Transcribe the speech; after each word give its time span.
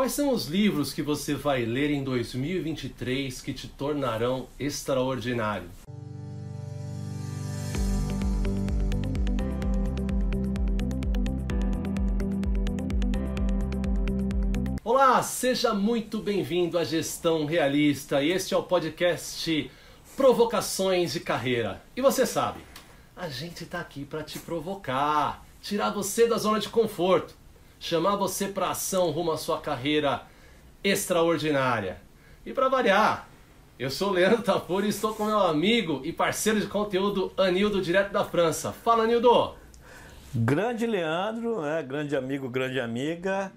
Quais 0.00 0.12
são 0.12 0.32
os 0.32 0.46
livros 0.46 0.94
que 0.94 1.02
você 1.02 1.34
vai 1.34 1.66
ler 1.66 1.90
em 1.90 2.02
2023 2.02 3.38
que 3.42 3.52
te 3.52 3.68
tornarão 3.68 4.48
extraordinário? 4.58 5.68
Olá, 14.82 15.22
seja 15.22 15.74
muito 15.74 16.18
bem-vindo 16.18 16.78
à 16.78 16.84
Gestão 16.84 17.44
Realista. 17.44 18.24
Este 18.24 18.54
é 18.54 18.56
o 18.56 18.62
podcast 18.62 19.70
Provocações 20.16 21.12
de 21.12 21.20
Carreira. 21.20 21.82
E 21.94 22.00
você 22.00 22.24
sabe, 22.24 22.60
a 23.14 23.28
gente 23.28 23.64
está 23.64 23.80
aqui 23.80 24.06
para 24.06 24.22
te 24.22 24.38
provocar, 24.38 25.44
tirar 25.60 25.90
você 25.90 26.26
da 26.26 26.38
zona 26.38 26.58
de 26.58 26.70
conforto, 26.70 27.38
chamar 27.80 28.14
você 28.14 28.46
para 28.46 28.70
ação 28.70 29.10
rumo 29.10 29.32
à 29.32 29.38
sua 29.38 29.58
carreira 29.58 30.22
extraordinária. 30.84 32.00
E 32.44 32.52
para 32.52 32.68
variar, 32.68 33.26
eu 33.78 33.90
sou 33.90 34.10
o 34.10 34.12
Leandro 34.12 34.42
Tapuri 34.42 34.86
e 34.86 34.90
estou 34.90 35.14
com 35.14 35.24
meu 35.24 35.40
amigo 35.40 36.02
e 36.04 36.12
parceiro 36.12 36.60
de 36.60 36.66
conteúdo 36.66 37.32
Anildo, 37.38 37.80
direto 37.80 38.12
da 38.12 38.22
França. 38.22 38.70
Fala, 38.70 39.04
Anildo! 39.04 39.54
Grande 40.34 40.86
Leandro, 40.86 41.62
né? 41.62 41.82
grande 41.82 42.14
amigo, 42.14 42.48
grande 42.48 42.78
amiga. 42.78 43.50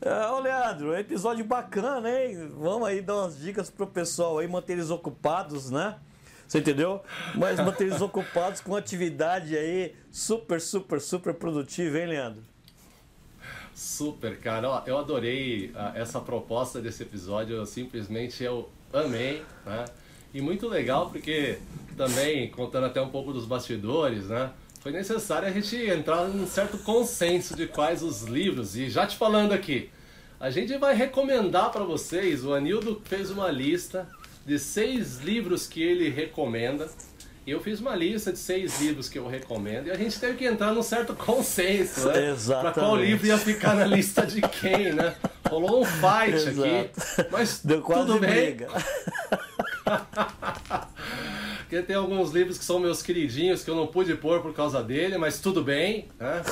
É, 0.00 0.26
ô 0.26 0.40
Leandro, 0.40 0.94
episódio 0.96 1.44
bacana, 1.44 2.10
hein? 2.10 2.50
Vamos 2.58 2.86
aí 2.88 3.00
dar 3.00 3.16
umas 3.16 3.38
dicas 3.38 3.70
pro 3.70 3.86
pessoal 3.86 4.38
aí, 4.38 4.48
manter 4.48 4.74
eles 4.74 4.90
ocupados, 4.90 5.70
né? 5.70 5.96
Você 6.46 6.58
entendeu? 6.58 7.02
Mas 7.34 7.60
manter 7.60 7.84
eles 7.84 8.00
ocupados 8.02 8.60
com 8.60 8.74
atividade 8.74 9.56
aí 9.56 9.94
super, 10.10 10.60
super, 10.60 11.00
super 11.00 11.34
produtiva, 11.34 11.98
hein, 11.98 12.06
Leandro? 12.06 12.42
Super, 13.78 14.40
cara. 14.40 14.68
Ó, 14.68 14.82
eu 14.86 14.98
adorei 14.98 15.66
uh, 15.66 15.96
essa 15.96 16.18
proposta 16.18 16.80
desse 16.80 17.04
episódio. 17.04 17.54
Eu 17.54 17.64
simplesmente 17.64 18.42
eu 18.42 18.68
amei, 18.92 19.44
né? 19.64 19.84
E 20.34 20.40
muito 20.40 20.66
legal 20.66 21.08
porque 21.10 21.60
também, 21.96 22.50
contando 22.50 22.86
até 22.86 23.00
um 23.00 23.08
pouco 23.08 23.32
dos 23.32 23.44
bastidores, 23.44 24.24
né? 24.24 24.50
Foi 24.80 24.90
necessário 24.90 25.46
a 25.46 25.52
gente 25.52 25.76
entrar 25.76 26.24
num 26.24 26.44
certo 26.44 26.76
consenso 26.78 27.54
de 27.54 27.68
quais 27.68 28.02
os 28.02 28.24
livros. 28.24 28.74
E 28.74 28.90
já 28.90 29.06
te 29.06 29.16
falando 29.16 29.52
aqui, 29.52 29.90
a 30.40 30.50
gente 30.50 30.76
vai 30.76 30.92
recomendar 30.92 31.70
para 31.70 31.84
vocês. 31.84 32.44
O 32.44 32.52
Anildo 32.52 33.00
fez 33.04 33.30
uma 33.30 33.48
lista 33.48 34.08
de 34.44 34.58
seis 34.58 35.20
livros 35.20 35.68
que 35.68 35.80
ele 35.80 36.08
recomenda. 36.08 36.90
Eu 37.50 37.60
fiz 37.60 37.80
uma 37.80 37.96
lista 37.96 38.30
de 38.30 38.38
seis 38.38 38.78
livros 38.78 39.08
que 39.08 39.18
eu 39.18 39.26
recomendo 39.26 39.86
e 39.86 39.90
a 39.90 39.96
gente 39.96 40.20
teve 40.20 40.36
que 40.36 40.44
entrar 40.44 40.74
num 40.74 40.82
certo 40.82 41.14
consenso, 41.16 42.06
né? 42.08 42.36
Para 42.46 42.72
qual 42.72 42.94
livro 42.94 43.26
ia 43.26 43.38
ficar 43.38 43.74
na 43.74 43.86
lista 43.86 44.26
de 44.26 44.42
quem, 44.42 44.92
né? 44.92 45.16
Rolou 45.48 45.80
um 45.80 45.84
fight 45.86 46.34
Exato. 46.34 46.62
aqui, 46.62 46.90
mas 47.32 47.64
Deu 47.64 47.80
quase 47.80 48.06
tudo 48.06 48.20
bem. 48.20 48.54
Briga. 48.54 48.68
Porque 51.60 51.80
tem 51.82 51.96
alguns 51.96 52.32
livros 52.32 52.58
que 52.58 52.64
são 52.64 52.78
meus 52.78 53.02
queridinhos 53.02 53.64
que 53.64 53.70
eu 53.70 53.74
não 53.74 53.86
pude 53.86 54.14
pôr 54.14 54.42
por 54.42 54.52
causa 54.54 54.82
dele, 54.82 55.16
mas 55.16 55.40
tudo 55.40 55.64
bem, 55.64 56.08
né? 56.18 56.42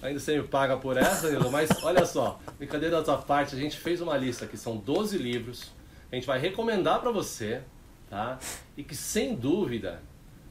Ainda 0.00 0.18
você 0.18 0.38
me 0.38 0.48
paga 0.48 0.78
por 0.78 0.96
essa. 0.96 1.28
Mas 1.50 1.68
olha 1.82 2.06
só, 2.06 2.40
brincadeira 2.58 2.96
da 2.96 3.02
tua 3.02 3.18
parte, 3.18 3.54
a 3.54 3.58
gente 3.58 3.76
fez 3.76 4.00
uma 4.00 4.16
lista 4.16 4.46
que 4.46 4.56
são 4.56 4.78
12 4.78 5.18
livros. 5.18 5.70
A 6.10 6.14
gente 6.14 6.26
vai 6.26 6.38
recomendar 6.38 7.00
para 7.00 7.10
você, 7.10 7.60
tá? 8.08 8.38
E 8.74 8.82
que 8.82 8.94
sem 8.94 9.34
dúvida 9.34 10.00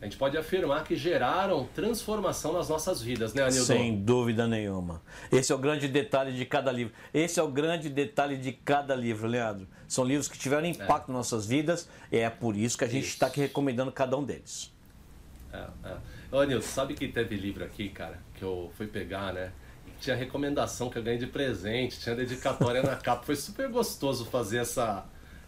a 0.05 0.07
gente 0.07 0.17
pode 0.17 0.37
afirmar 0.37 0.83
que 0.83 0.95
geraram 0.95 1.67
transformação 1.73 2.53
nas 2.53 2.69
nossas 2.69 3.01
vidas, 3.01 3.33
né, 3.33 3.41
Anildo? 3.41 3.65
Sem 3.65 4.03
dúvida 4.03 4.45
nenhuma. 4.45 5.01
Esse 5.31 5.51
é 5.51 5.55
o 5.55 5.57
grande 5.57 5.87
detalhe 5.87 6.31
de 6.31 6.45
cada 6.45 6.71
livro. 6.71 6.93
Esse 7.11 7.39
é 7.39 7.43
o 7.43 7.47
grande 7.47 7.89
detalhe 7.89 8.37
de 8.37 8.51
cada 8.51 8.93
livro, 8.93 9.27
Leandro. 9.27 9.67
São 9.87 10.05
livros 10.05 10.27
que 10.27 10.37
tiveram 10.37 10.67
impacto 10.67 11.09
é. 11.09 11.13
nas 11.13 11.31
nossas 11.31 11.47
vidas 11.47 11.89
e 12.11 12.19
é 12.19 12.29
por 12.29 12.55
isso 12.55 12.77
que 12.77 12.83
a 12.83 12.87
gente 12.87 13.07
está 13.07 13.25
aqui 13.25 13.41
recomendando 13.41 13.91
cada 13.91 14.15
um 14.15 14.23
deles. 14.23 14.71
É, 15.51 15.65
é. 15.83 15.97
Ô, 16.31 16.39
Anildo, 16.39 16.63
sabe 16.63 16.93
que 16.93 17.07
teve 17.07 17.35
livro 17.35 17.63
aqui, 17.63 17.89
cara, 17.89 18.19
que 18.35 18.43
eu 18.43 18.71
fui 18.77 18.85
pegar, 18.85 19.33
né? 19.33 19.51
Tinha 19.99 20.15
recomendação 20.15 20.87
que 20.87 20.99
eu 20.99 21.03
ganhei 21.03 21.17
de 21.17 21.25
presente, 21.25 21.99
tinha 21.99 22.15
dedicatória 22.15 22.83
na 22.83 22.95
capa. 23.01 23.23
Foi 23.23 23.35
super 23.35 23.69
gostoso 23.69 24.25
fazer 24.25 24.59
essa, 24.59 25.03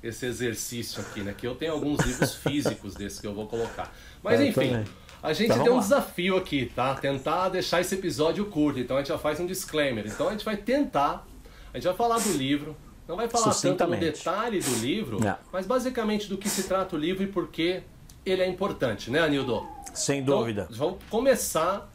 esse 0.08 0.26
exercício 0.26 1.02
aqui, 1.02 1.22
né? 1.22 1.34
Que 1.38 1.46
eu 1.46 1.56
tenho 1.56 1.74
alguns 1.74 2.00
livros 2.06 2.36
físicos 2.42 2.96
desses 2.96 3.20
que 3.20 3.28
eu 3.28 3.34
vou 3.34 3.48
colocar. 3.48 3.94
Mas 4.24 4.40
eu 4.40 4.48
enfim, 4.48 4.70
também. 4.70 4.86
a 5.22 5.34
gente 5.34 5.52
então, 5.52 5.64
tem 5.64 5.72
um 5.72 5.76
lá. 5.76 5.82
desafio 5.82 6.38
aqui, 6.38 6.72
tá? 6.74 6.96
Tentar 6.96 7.50
deixar 7.50 7.82
esse 7.82 7.96
episódio 7.96 8.46
curto. 8.46 8.80
Então 8.80 8.98
a 8.98 9.00
gente 9.00 9.10
já 9.10 9.18
faz 9.18 9.40
um 9.40 9.46
disclaimer. 9.46 10.06
Então 10.08 10.28
a 10.28 10.32
gente 10.32 10.46
vai 10.46 10.58
tentar, 10.58 11.26
a 11.74 11.78
gente 11.78 11.88
vai 11.88 11.96
falar 11.96 12.20
do 12.20 12.32
livro, 12.34 12.76
não 13.08 13.16
vai 13.16 13.30
falar 13.30 13.54
tanto 13.54 13.88
no 13.88 13.96
detalhe 13.96 14.60
do 14.60 14.76
livro, 14.80 15.24
não. 15.24 15.38
mas 15.52 15.66
basicamente 15.66 16.28
do 16.28 16.38
que 16.38 16.50
se 16.50 16.64
trata 16.64 16.96
o 16.96 17.00
livro 17.00 17.24
e 17.24 17.28
por 17.28 17.48
que 17.48 17.82
ele 18.26 18.42
é 18.42 18.48
importante, 18.48 19.10
né, 19.10 19.22
Anildo? 19.22 19.66
Sem 19.94 20.22
dúvida. 20.22 20.68
Então, 20.70 20.78
vamos 20.78 21.04
começar. 21.10 21.90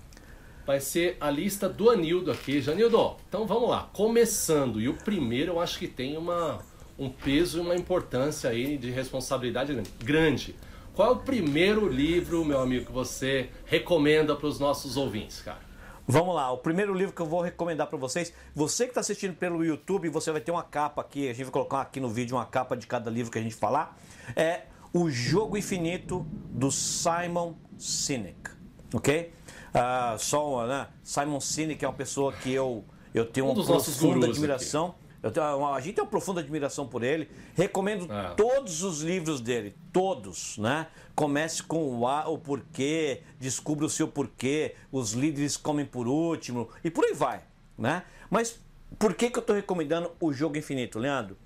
Vai 0.64 0.80
ser 0.80 1.16
a 1.20 1.28
lista 1.28 1.68
do 1.68 1.90
Anildo 1.90 2.30
aqui. 2.30 2.62
Janildo, 2.62 3.16
então 3.28 3.46
vamos 3.46 3.68
lá. 3.68 3.90
Começando. 3.92 4.80
E 4.80 4.88
o 4.88 4.94
primeiro 4.94 5.52
eu 5.52 5.60
acho 5.60 5.76
que 5.78 5.88
tem 5.88 6.16
uma, 6.16 6.60
um 7.02 7.10
peso 7.10 7.58
e 7.58 7.60
uma 7.60 7.74
importância 7.74 8.50
aí 8.50 8.78
de 8.78 8.90
responsabilidade 8.90 9.76
grande. 9.98 10.54
Qual 10.94 11.08
é 11.08 11.12
o 11.12 11.16
primeiro 11.16 11.88
livro, 11.88 12.44
meu 12.44 12.60
amigo, 12.60 12.86
que 12.86 12.92
você 12.92 13.48
recomenda 13.64 14.36
para 14.36 14.46
os 14.46 14.60
nossos 14.60 14.96
ouvintes, 14.96 15.40
cara? 15.40 15.60
Vamos 16.06 16.34
lá, 16.34 16.50
o 16.52 16.58
primeiro 16.58 16.92
livro 16.92 17.14
que 17.14 17.22
eu 17.22 17.26
vou 17.26 17.40
recomendar 17.40 17.86
para 17.86 17.96
vocês, 17.96 18.32
você 18.54 18.84
que 18.84 18.90
está 18.90 19.00
assistindo 19.00 19.34
pelo 19.34 19.64
YouTube, 19.64 20.08
você 20.08 20.30
vai 20.30 20.40
ter 20.40 20.50
uma 20.50 20.62
capa 20.62 21.00
aqui, 21.00 21.28
a 21.28 21.32
gente 21.32 21.44
vai 21.44 21.52
colocar 21.52 21.80
aqui 21.80 22.00
no 22.00 22.08
vídeo 22.08 22.36
uma 22.36 22.44
capa 22.44 22.76
de 22.76 22.86
cada 22.86 23.10
livro 23.10 23.32
que 23.32 23.38
a 23.38 23.42
gente 23.42 23.54
falar, 23.54 23.96
é 24.36 24.62
O 24.92 25.08
Jogo 25.08 25.56
Infinito 25.56 26.26
do 26.50 26.70
Simon 26.70 27.54
Sinek, 27.78 28.50
ok? 28.92 29.32
Uh, 29.72 30.18
só, 30.18 30.66
né? 30.66 30.88
Simon 31.02 31.40
Sinek 31.40 31.82
é 31.84 31.88
uma 31.88 31.94
pessoa 31.94 32.32
que 32.32 32.52
eu, 32.52 32.84
eu 33.14 33.24
tenho 33.24 33.46
um 33.46 33.52
uma 33.52 33.64
profunda 33.64 34.26
admiração. 34.26 34.88
Aqui. 34.88 35.01
Eu 35.22 35.30
tenho, 35.30 35.66
a 35.66 35.80
gente 35.80 35.94
tem 35.94 36.04
uma 36.04 36.10
profunda 36.10 36.40
admiração 36.40 36.86
por 36.86 37.02
ele. 37.04 37.30
Recomendo 37.54 38.12
é. 38.12 38.34
todos 38.34 38.82
os 38.82 39.02
livros 39.02 39.40
dele, 39.40 39.74
todos, 39.92 40.58
né? 40.58 40.88
Comece 41.14 41.62
com 41.62 42.00
o, 42.00 42.08
a, 42.08 42.28
o 42.28 42.36
porquê, 42.36 43.22
descubra 43.38 43.86
o 43.86 43.90
seu 43.90 44.08
porquê, 44.08 44.74
os 44.90 45.12
líderes 45.12 45.56
comem 45.56 45.86
por 45.86 46.08
último 46.08 46.68
e 46.82 46.90
por 46.90 47.04
aí 47.04 47.12
vai, 47.12 47.42
né? 47.78 48.02
Mas 48.28 48.58
por 48.98 49.14
que, 49.14 49.30
que 49.30 49.38
eu 49.38 49.42
estou 49.42 49.54
recomendando 49.54 50.10
o 50.20 50.32
Jogo 50.32 50.58
Infinito, 50.58 50.98
Leandro? 50.98 51.36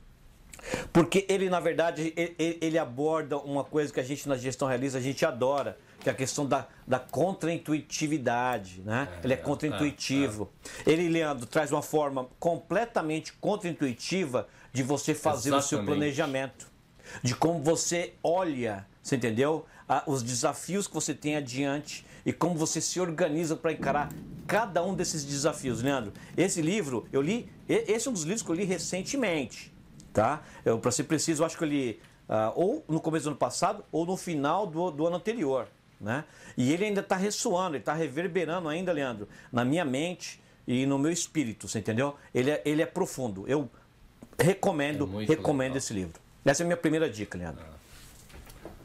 Porque 0.92 1.26
ele, 1.28 1.50
na 1.50 1.60
verdade, 1.60 2.14
ele, 2.16 2.58
ele 2.60 2.78
aborda 2.78 3.36
uma 3.38 3.62
coisa 3.62 3.92
que 3.92 4.00
a 4.00 4.02
gente 4.02 4.28
na 4.28 4.36
gestão 4.36 4.66
realiza, 4.66 4.98
a 4.98 5.00
gente 5.02 5.24
adora, 5.24 5.78
que 6.06 6.10
é 6.10 6.12
a 6.12 6.14
questão 6.14 6.46
da, 6.46 6.68
da 6.86 7.00
contraintuitividade, 7.00 8.80
né? 8.82 9.08
É, 9.10 9.24
ele 9.24 9.32
é 9.32 9.36
contraintuitivo. 9.36 10.48
É, 10.86 10.90
é. 10.90 10.92
Ele, 10.92 11.08
Leandro, 11.08 11.46
traz 11.46 11.72
uma 11.72 11.82
forma 11.82 12.28
completamente 12.38 13.32
contraintuitiva 13.32 14.46
de 14.72 14.84
você 14.84 15.14
fazer 15.16 15.48
Exatamente. 15.48 15.64
o 15.64 15.68
seu 15.68 15.84
planejamento, 15.84 16.68
de 17.24 17.34
como 17.34 17.60
você 17.60 18.14
olha, 18.22 18.86
você 19.02 19.16
entendeu? 19.16 19.66
os 20.06 20.22
desafios 20.22 20.88
que 20.88 20.94
você 20.94 21.14
tem 21.14 21.36
adiante 21.36 22.04
e 22.24 22.32
como 22.32 22.56
você 22.56 22.80
se 22.80 23.00
organiza 23.00 23.56
para 23.56 23.72
encarar 23.72 24.12
cada 24.46 24.84
um 24.84 24.94
desses 24.94 25.24
desafios, 25.24 25.82
Leandro. 25.82 26.12
Esse 26.36 26.62
livro 26.62 27.06
eu 27.12 27.20
li, 27.20 27.48
esse 27.68 28.06
é 28.06 28.10
um 28.10 28.14
dos 28.14 28.22
livros 28.22 28.42
que 28.42 28.50
eu 28.50 28.54
li 28.54 28.64
recentemente, 28.64 29.72
tá? 30.12 30.42
Para 30.80 30.90
ser 30.90 31.04
preciso, 31.04 31.42
eu 31.42 31.46
acho 31.46 31.56
que 31.56 31.64
eu 31.64 31.68
li 31.68 32.00
uh, 32.28 32.52
ou 32.54 32.84
no 32.88 33.00
começo 33.00 33.24
do 33.24 33.30
ano 33.30 33.36
passado 33.36 33.84
ou 33.90 34.04
no 34.04 34.16
final 34.16 34.66
do, 34.66 34.90
do 34.90 35.06
ano 35.06 35.16
anterior. 35.16 35.68
Né? 36.00 36.24
E 36.56 36.72
ele 36.72 36.84
ainda 36.84 37.00
está 37.00 37.16
ressoando, 37.16 37.76
ele 37.76 37.82
está 37.82 37.94
reverberando 37.94 38.68
ainda, 38.68 38.92
Leandro, 38.92 39.28
na 39.50 39.64
minha 39.64 39.84
mente 39.84 40.40
e 40.66 40.84
no 40.84 40.98
meu 40.98 41.10
espírito, 41.10 41.68
você 41.68 41.78
entendeu? 41.78 42.16
Ele 42.34 42.50
é, 42.50 42.62
ele 42.64 42.82
é 42.82 42.86
profundo. 42.86 43.44
Eu 43.48 43.70
recomendo, 44.38 45.08
é 45.22 45.24
recomendo 45.24 45.68
legal. 45.68 45.78
esse 45.78 45.94
livro. 45.94 46.20
Essa 46.44 46.62
é 46.62 46.64
a 46.64 46.66
minha 46.66 46.76
primeira 46.76 47.08
dica, 47.08 47.38
Leandro. 47.38 47.64
Ah. 47.64 47.76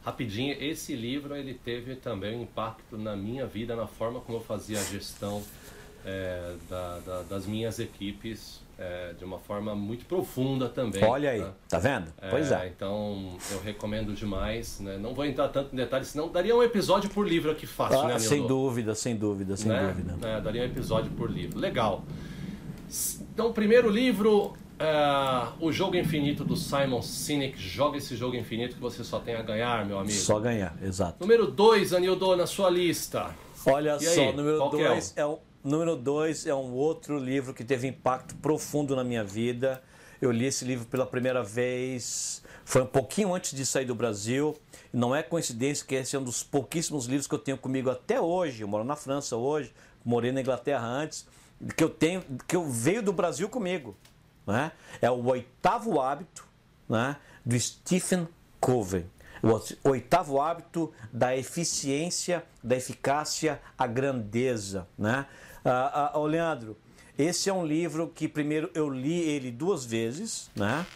Rapidinho, 0.04 0.56
esse 0.60 0.96
livro 0.96 1.36
ele 1.36 1.54
teve 1.54 1.94
também 1.94 2.36
um 2.36 2.42
impacto 2.42 2.98
na 2.98 3.14
minha 3.14 3.46
vida, 3.46 3.76
na 3.76 3.86
forma 3.86 4.20
como 4.20 4.38
eu 4.38 4.42
fazia 4.42 4.80
a 4.80 4.82
gestão 4.82 5.44
é, 6.04 6.56
da, 6.68 6.98
da, 6.98 7.22
das 7.22 7.46
minhas 7.46 7.78
equipes 7.78 8.61
é, 8.82 9.12
de 9.16 9.24
uma 9.24 9.38
forma 9.38 9.76
muito 9.76 10.04
profunda 10.06 10.68
também. 10.68 11.04
Olha 11.04 11.30
aí, 11.30 11.40
né? 11.40 11.52
tá 11.68 11.78
vendo? 11.78 12.12
É, 12.20 12.28
pois 12.28 12.50
é. 12.50 12.66
Então 12.66 13.36
eu 13.52 13.60
recomendo 13.60 14.12
demais. 14.12 14.80
Né? 14.80 14.98
Não 14.98 15.14
vou 15.14 15.24
entrar 15.24 15.48
tanto 15.48 15.72
em 15.72 15.76
detalhes, 15.76 16.08
senão 16.08 16.28
daria 16.28 16.54
um 16.54 16.62
episódio 16.62 17.08
por 17.08 17.26
livro 17.26 17.50
aqui 17.52 17.66
fácil, 17.66 18.00
ah, 18.00 18.08
né, 18.08 18.18
Sem 18.18 18.44
dúvida, 18.44 18.94
sem 18.94 19.14
dúvida, 19.14 19.56
sem 19.56 19.68
né? 19.68 19.86
dúvida. 19.86 20.28
É, 20.28 20.40
daria 20.40 20.62
um 20.62 20.66
episódio 20.66 21.12
por 21.12 21.30
livro. 21.30 21.60
Legal. 21.60 22.04
Então, 23.32 23.52
primeiro 23.52 23.88
livro, 23.88 24.52
é, 24.78 25.48
O 25.60 25.70
Jogo 25.70 25.96
Infinito 25.96 26.44
do 26.44 26.56
Simon 26.56 27.02
Sinek. 27.02 27.56
Joga 27.56 27.98
esse 27.98 28.16
jogo 28.16 28.34
infinito 28.34 28.74
que 28.74 28.82
você 28.82 29.04
só 29.04 29.20
tem 29.20 29.36
a 29.36 29.42
ganhar, 29.42 29.86
meu 29.86 29.98
amigo. 29.98 30.18
Só 30.18 30.40
ganhar, 30.40 30.76
exato. 30.82 31.18
Número 31.20 31.46
2, 31.46 31.92
Anildo, 31.92 32.36
na 32.36 32.46
sua 32.46 32.68
lista. 32.68 33.30
Olha 33.64 33.96
só, 34.00 34.32
número 34.32 34.58
2 34.70 35.14
é, 35.16 35.20
é 35.20 35.24
o 35.24 35.38
Número 35.64 35.94
dois 35.94 36.44
é 36.44 36.52
um 36.52 36.72
outro 36.72 37.16
livro 37.16 37.54
que 37.54 37.62
teve 37.62 37.86
impacto 37.86 38.34
profundo 38.36 38.96
na 38.96 39.04
minha 39.04 39.22
vida. 39.22 39.80
Eu 40.20 40.32
li 40.32 40.46
esse 40.46 40.64
livro 40.64 40.86
pela 40.86 41.06
primeira 41.06 41.40
vez, 41.42 42.42
foi 42.64 42.82
um 42.82 42.86
pouquinho 42.86 43.32
antes 43.32 43.54
de 43.54 43.64
sair 43.64 43.84
do 43.84 43.94
Brasil. 43.94 44.56
Não 44.92 45.14
é 45.14 45.22
coincidência 45.22 45.86
que 45.86 45.94
esse 45.94 46.16
é 46.16 46.18
um 46.18 46.24
dos 46.24 46.42
pouquíssimos 46.42 47.06
livros 47.06 47.28
que 47.28 47.34
eu 47.34 47.38
tenho 47.38 47.56
comigo 47.56 47.90
até 47.90 48.20
hoje. 48.20 48.62
Eu 48.62 48.68
moro 48.68 48.82
na 48.82 48.96
França 48.96 49.36
hoje, 49.36 49.72
morei 50.04 50.32
na 50.32 50.40
Inglaterra 50.40 50.84
antes, 50.84 51.26
que 51.76 51.84
eu 51.84 51.88
tenho, 51.88 52.24
que 52.48 52.56
eu 52.56 52.68
veio 52.68 53.00
do 53.00 53.12
Brasil 53.12 53.48
comigo. 53.48 53.96
Né? 54.44 54.72
É 55.00 55.10
o 55.10 55.24
oitavo 55.26 56.00
hábito 56.00 56.44
né, 56.88 57.16
do 57.44 57.58
Stephen 57.58 58.26
Covey. 58.58 59.06
O 59.42 59.88
oitavo 59.90 60.40
hábito 60.40 60.92
da 61.12 61.36
eficiência, 61.36 62.44
da 62.62 62.76
eficácia, 62.76 63.60
a 63.76 63.86
grandeza. 63.86 64.86
Né? 64.96 65.26
Ah, 65.64 66.12
ah, 66.14 66.18
Leandro, 66.18 66.76
esse 67.18 67.48
é 67.48 67.52
um 67.52 67.64
livro 67.64 68.10
que 68.14 68.26
primeiro 68.26 68.70
eu 68.74 68.88
li 68.88 69.20
ele 69.20 69.50
duas 69.50 69.84
vezes, 69.84 70.50
né? 70.56 70.86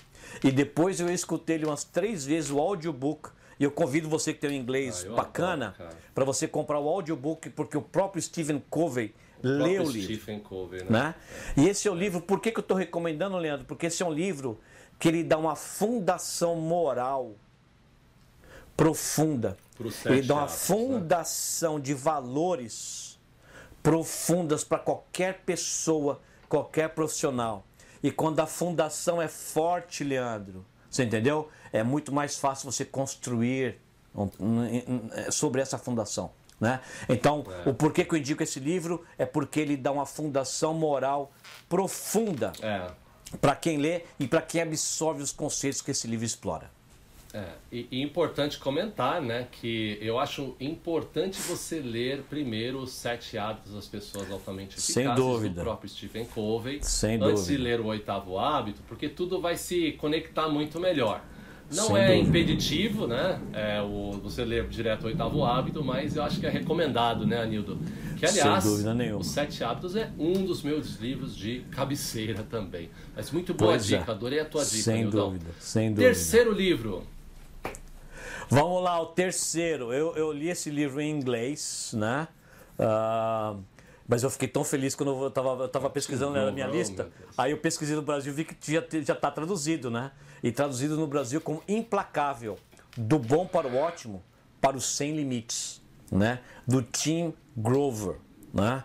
E 0.43 0.51
depois 0.51 1.01
eu 1.01 1.09
escutei 1.09 1.57
ele 1.57 1.67
umas 1.67 1.85
três 1.85 2.25
vezes 2.25 2.51
o 2.51 2.59
audiobook. 2.59 3.31
E 3.59 3.65
eu 3.65 3.71
convido 3.71 4.09
você 4.09 4.35
que 4.35 4.41
tem 4.41 4.51
um 4.51 4.53
inglês 4.53 5.07
ah, 5.09 5.15
bacana 5.15 5.75
para 6.15 6.25
você 6.25 6.47
comprar 6.47 6.79
o 6.79 6.89
audiobook, 6.89 7.49
porque 7.51 7.77
o 7.77 7.83
próprio 7.83 8.21
Stephen 8.21 8.63
Covey 8.69 9.15
o 9.43 9.47
leu 9.49 9.83
o 9.83 9.91
livro. 9.91 10.15
Stephen 10.15 10.41
Covey, 10.41 10.85
né? 10.85 10.91
né? 10.91 11.15
E 11.57 11.69
esse 11.69 11.89
é 11.89 11.91
o 11.91 11.95
livro, 11.95 12.21
por 12.21 12.41
que, 12.41 12.51
que 12.51 12.59
eu 12.59 12.63
estou 12.63 12.77
recomendando, 12.77 13.37
Leandro? 13.39 13.65
Porque 13.65 13.87
esse 13.87 14.03
é 14.03 14.07
um 14.07 14.13
livro 14.13 14.59
que 14.99 15.09
ele 15.09 15.23
dá 15.23 15.39
uma 15.39 15.57
fundação 15.57 16.57
moral 16.57 17.35
profunda. 18.77 19.57
Ele 20.05 20.23
dá 20.23 20.35
uma 20.35 20.43
né? 20.43 20.49
fundação 20.49 21.79
de 21.79 21.95
valores 21.95 23.06
profundas 23.87 24.65
para 24.65 24.81
qualquer 24.81 25.43
pessoa, 25.47 26.21
qualquer 26.49 26.89
profissional. 26.89 27.65
E 28.03 28.11
quando 28.11 28.41
a 28.41 28.47
fundação 28.47 29.23
é 29.23 29.29
forte, 29.29 30.03
Leandro, 30.03 30.67
você 30.91 31.05
entendeu? 31.05 31.49
É 31.73 31.85
muito 31.85 32.13
mais 32.13 32.37
fácil 32.37 32.69
você 32.73 32.85
construir 32.85 33.79
é, 35.15 35.31
sobre 35.31 35.61
essa 35.61 35.79
fundação. 35.79 36.33
Né? 36.61 36.81
Então, 37.09 37.45
é. 37.65 37.71
o 37.71 37.75
porquê 37.75 38.05
que 38.05 38.13
eu 38.13 38.19
indico 38.19 38.43
esse 38.43 38.59
livro 38.59 39.07
é 39.17 39.25
porque 39.25 39.61
ele 39.61 39.77
dá 39.77 39.93
uma 39.93 40.07
fundação 40.07 40.75
moral 40.75 41.31
profunda 41.69 42.51
é. 42.61 42.91
para 43.41 43.55
quem 43.55 43.79
lê 43.79 44.03
e 44.19 44.27
para 44.27 44.43
quem 44.43 44.63
absorve 44.63 45.23
os 45.23 45.31
conceitos 45.31 45.81
que 45.81 45.93
esse 45.93 46.09
livro 46.09 46.27
explora. 46.27 46.73
É, 47.37 47.45
e, 47.71 47.87
e, 47.91 48.01
importante 48.01 48.57
comentar, 48.57 49.21
né, 49.21 49.47
que 49.53 49.99
eu 50.01 50.19
acho 50.19 50.57
importante 50.59 51.39
você 51.43 51.81
ler 51.81 52.23
primeiro 52.31 52.79
os 52.79 52.93
sete 52.93 53.37
hábitos 53.37 53.75
das 53.75 53.87
pessoas 53.87 54.31
altamente 54.31 54.79
eficazes 54.79 54.95
Sem 54.95 55.15
dúvida. 55.15 55.57
do 55.57 55.61
próprio 55.61 55.91
Stephen 55.91 56.25
Covey, 56.25 56.79
Sem 56.81 57.17
antes 57.17 57.43
dúvida. 57.43 57.47
de 57.47 57.57
ler 57.59 57.81
o 57.81 57.87
oitavo 57.89 58.39
hábito, 58.39 58.81
porque 58.89 59.07
tudo 59.07 59.39
vai 59.39 59.55
se 59.55 59.93
conectar 59.93 60.49
muito 60.49 60.81
melhor. 60.81 61.23
Não 61.71 61.89
Sem 61.89 61.99
é 61.99 62.07
dúvida. 62.07 62.29
impeditivo, 62.29 63.07
né, 63.07 63.39
é, 63.53 63.83
o, 63.83 64.13
você 64.13 64.43
ler 64.43 64.67
direto 64.69 65.03
o 65.05 65.07
oitavo 65.09 65.45
hábito, 65.45 65.85
mas 65.85 66.17
eu 66.17 66.23
acho 66.23 66.41
que 66.41 66.47
é 66.47 66.51
recomendado, 66.51 67.27
né, 67.27 67.43
Anildo? 67.43 67.79
Que, 68.17 68.25
aliás, 68.25 68.65
os 68.65 69.27
Sete 69.27 69.63
Hábitos 69.63 69.95
é 69.95 70.11
um 70.19 70.43
dos 70.43 70.63
meus 70.63 70.97
livros 70.97 71.37
de 71.37 71.61
cabeceira 71.71 72.43
também. 72.45 72.89
Mas 73.15 73.31
muito 73.31 73.53
boa 73.53 73.73
pois 73.73 73.85
dica, 73.85 74.11
é. 74.11 74.11
adorei 74.11 74.41
a 74.41 74.45
tua 74.47 74.65
dica, 74.65 74.77
Sem 74.77 75.03
Anildão. 75.03 75.33
dúvida, 75.33 75.51
sem 75.61 75.91
dúvida. 75.91 76.07
Terceiro 76.07 76.51
livro, 76.51 77.03
Vamos 78.49 78.83
lá, 78.83 79.01
o 79.01 79.07
terceiro. 79.07 79.93
Eu, 79.93 80.15
eu 80.17 80.33
li 80.33 80.49
esse 80.49 80.71
livro 80.71 81.01
em 81.01 81.11
inglês, 81.11 81.93
né? 81.95 82.29
Uh, 82.79 83.61
mas 84.09 84.23
eu 84.23 84.31
fiquei 84.31 84.47
tão 84.47 84.63
feliz 84.63 84.95
quando 84.95 85.11
eu 85.11 85.29
estava 85.29 85.65
eu 85.65 85.69
tava 85.69 85.91
pesquisando 85.91 86.35
na 86.35 86.53
minha 86.53 86.67
lista. 86.67 87.11
Aí 87.37 87.51
eu 87.51 87.59
pesquisei 87.59 87.97
no 87.97 88.03
Brasil 88.03 88.33
e 88.33 88.37
vi 88.37 88.45
que 88.45 88.73
já 88.73 89.15
está 89.15 89.31
traduzido, 89.31 89.91
né? 89.91 90.13
E 90.43 90.53
traduzido 90.53 90.97
no 90.97 91.07
Brasil 91.07 91.41
como 91.41 91.63
Implacável. 91.67 92.57
Do 92.97 93.19
bom 93.19 93.47
para 93.47 93.67
o 93.67 93.77
ótimo, 93.77 94.23
para 94.61 94.77
os 94.77 94.87
sem 94.87 95.15
limites, 95.15 95.83
né? 96.11 96.41
Do 96.67 96.83
Tim 96.83 97.35
Grover, 97.57 98.17
né? 98.55 98.85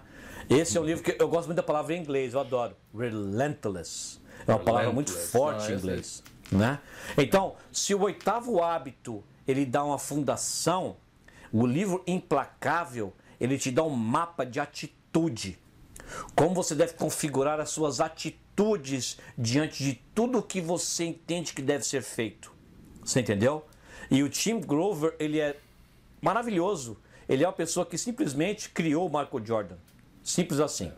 Esse 0.49 0.77
é 0.77 0.81
um 0.81 0.83
livro 0.83 1.03
que 1.03 1.15
eu 1.21 1.29
gosto 1.29 1.47
muito 1.47 1.57
da 1.57 1.63
palavra 1.63 1.93
em 1.93 2.01
inglês, 2.01 2.33
eu 2.33 2.39
adoro. 2.39 2.75
Relentless. 2.97 4.19
É 4.45 4.51
uma 4.51 4.59
palavra 4.59 4.91
muito 4.91 5.11
forte 5.11 5.71
em 5.71 5.75
inglês, 5.75 6.23
né? 6.51 6.79
Então, 7.15 7.55
se 7.71 7.93
o 7.93 8.01
oitavo 8.01 8.61
hábito 8.61 9.23
ele 9.51 9.65
dá 9.65 9.83
uma 9.83 9.99
fundação. 9.99 10.97
O 11.51 11.65
livro 11.65 12.03
Implacável, 12.07 13.13
ele 13.39 13.57
te 13.57 13.71
dá 13.71 13.83
um 13.83 13.89
mapa 13.89 14.45
de 14.45 14.59
atitude. 14.59 15.59
Como 16.35 16.55
você 16.55 16.73
deve 16.73 16.93
configurar 16.93 17.59
as 17.59 17.69
suas 17.69 17.99
atitudes 17.99 19.17
diante 19.37 19.83
de 19.83 19.95
tudo 20.15 20.41
que 20.41 20.61
você 20.61 21.05
entende 21.05 21.53
que 21.53 21.61
deve 21.61 21.85
ser 21.85 22.01
feito. 22.01 22.51
Você 23.03 23.19
entendeu? 23.19 23.65
E 24.09 24.23
o 24.23 24.29
Tim 24.29 24.59
Grover, 24.59 25.15
ele 25.19 25.39
é 25.39 25.57
maravilhoso. 26.21 26.97
Ele 27.27 27.43
é 27.43 27.47
uma 27.47 27.53
pessoa 27.53 27.85
que 27.85 27.97
simplesmente 27.97 28.69
criou 28.69 29.07
o 29.07 29.09
Michael 29.09 29.45
Jordan. 29.45 29.77
Simples 30.23 30.59
assim. 30.59 30.91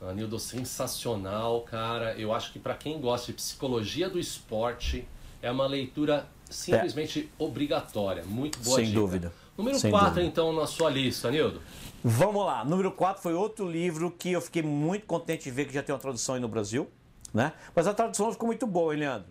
Anildo, 0.00 0.38
sensacional, 0.38 1.62
cara. 1.62 2.14
Eu 2.16 2.32
acho 2.32 2.52
que 2.52 2.58
para 2.58 2.74
quem 2.74 3.00
gosta 3.00 3.28
de 3.28 3.34
psicologia 3.34 4.08
do 4.08 4.18
esporte, 4.18 5.06
é 5.42 5.50
uma 5.50 5.66
leitura 5.66 6.26
simplesmente 6.50 7.30
é. 7.32 7.42
obrigatória. 7.42 8.24
Muito 8.24 8.58
boa 8.58 8.76
Sem 8.76 8.86
dica. 8.86 8.98
dúvida. 8.98 9.32
Número 9.56 9.80
4, 9.80 10.22
então, 10.22 10.52
na 10.52 10.66
sua 10.66 10.90
lista, 10.90 11.30
Nildo. 11.30 11.60
Vamos 12.02 12.44
lá. 12.44 12.64
Número 12.64 12.90
4 12.90 13.22
foi 13.22 13.34
outro 13.34 13.70
livro 13.70 14.10
que 14.10 14.32
eu 14.32 14.40
fiquei 14.40 14.62
muito 14.62 15.06
contente 15.06 15.44
de 15.44 15.50
ver 15.50 15.66
que 15.66 15.74
já 15.74 15.82
tem 15.82 15.94
uma 15.94 16.00
tradução 16.00 16.34
aí 16.34 16.40
no 16.40 16.48
Brasil. 16.48 16.88
Né? 17.32 17.52
Mas 17.74 17.86
a 17.86 17.94
tradução 17.94 18.32
ficou 18.32 18.46
muito 18.46 18.66
boa, 18.66 18.92
hein, 18.92 19.00
Leandro? 19.00 19.28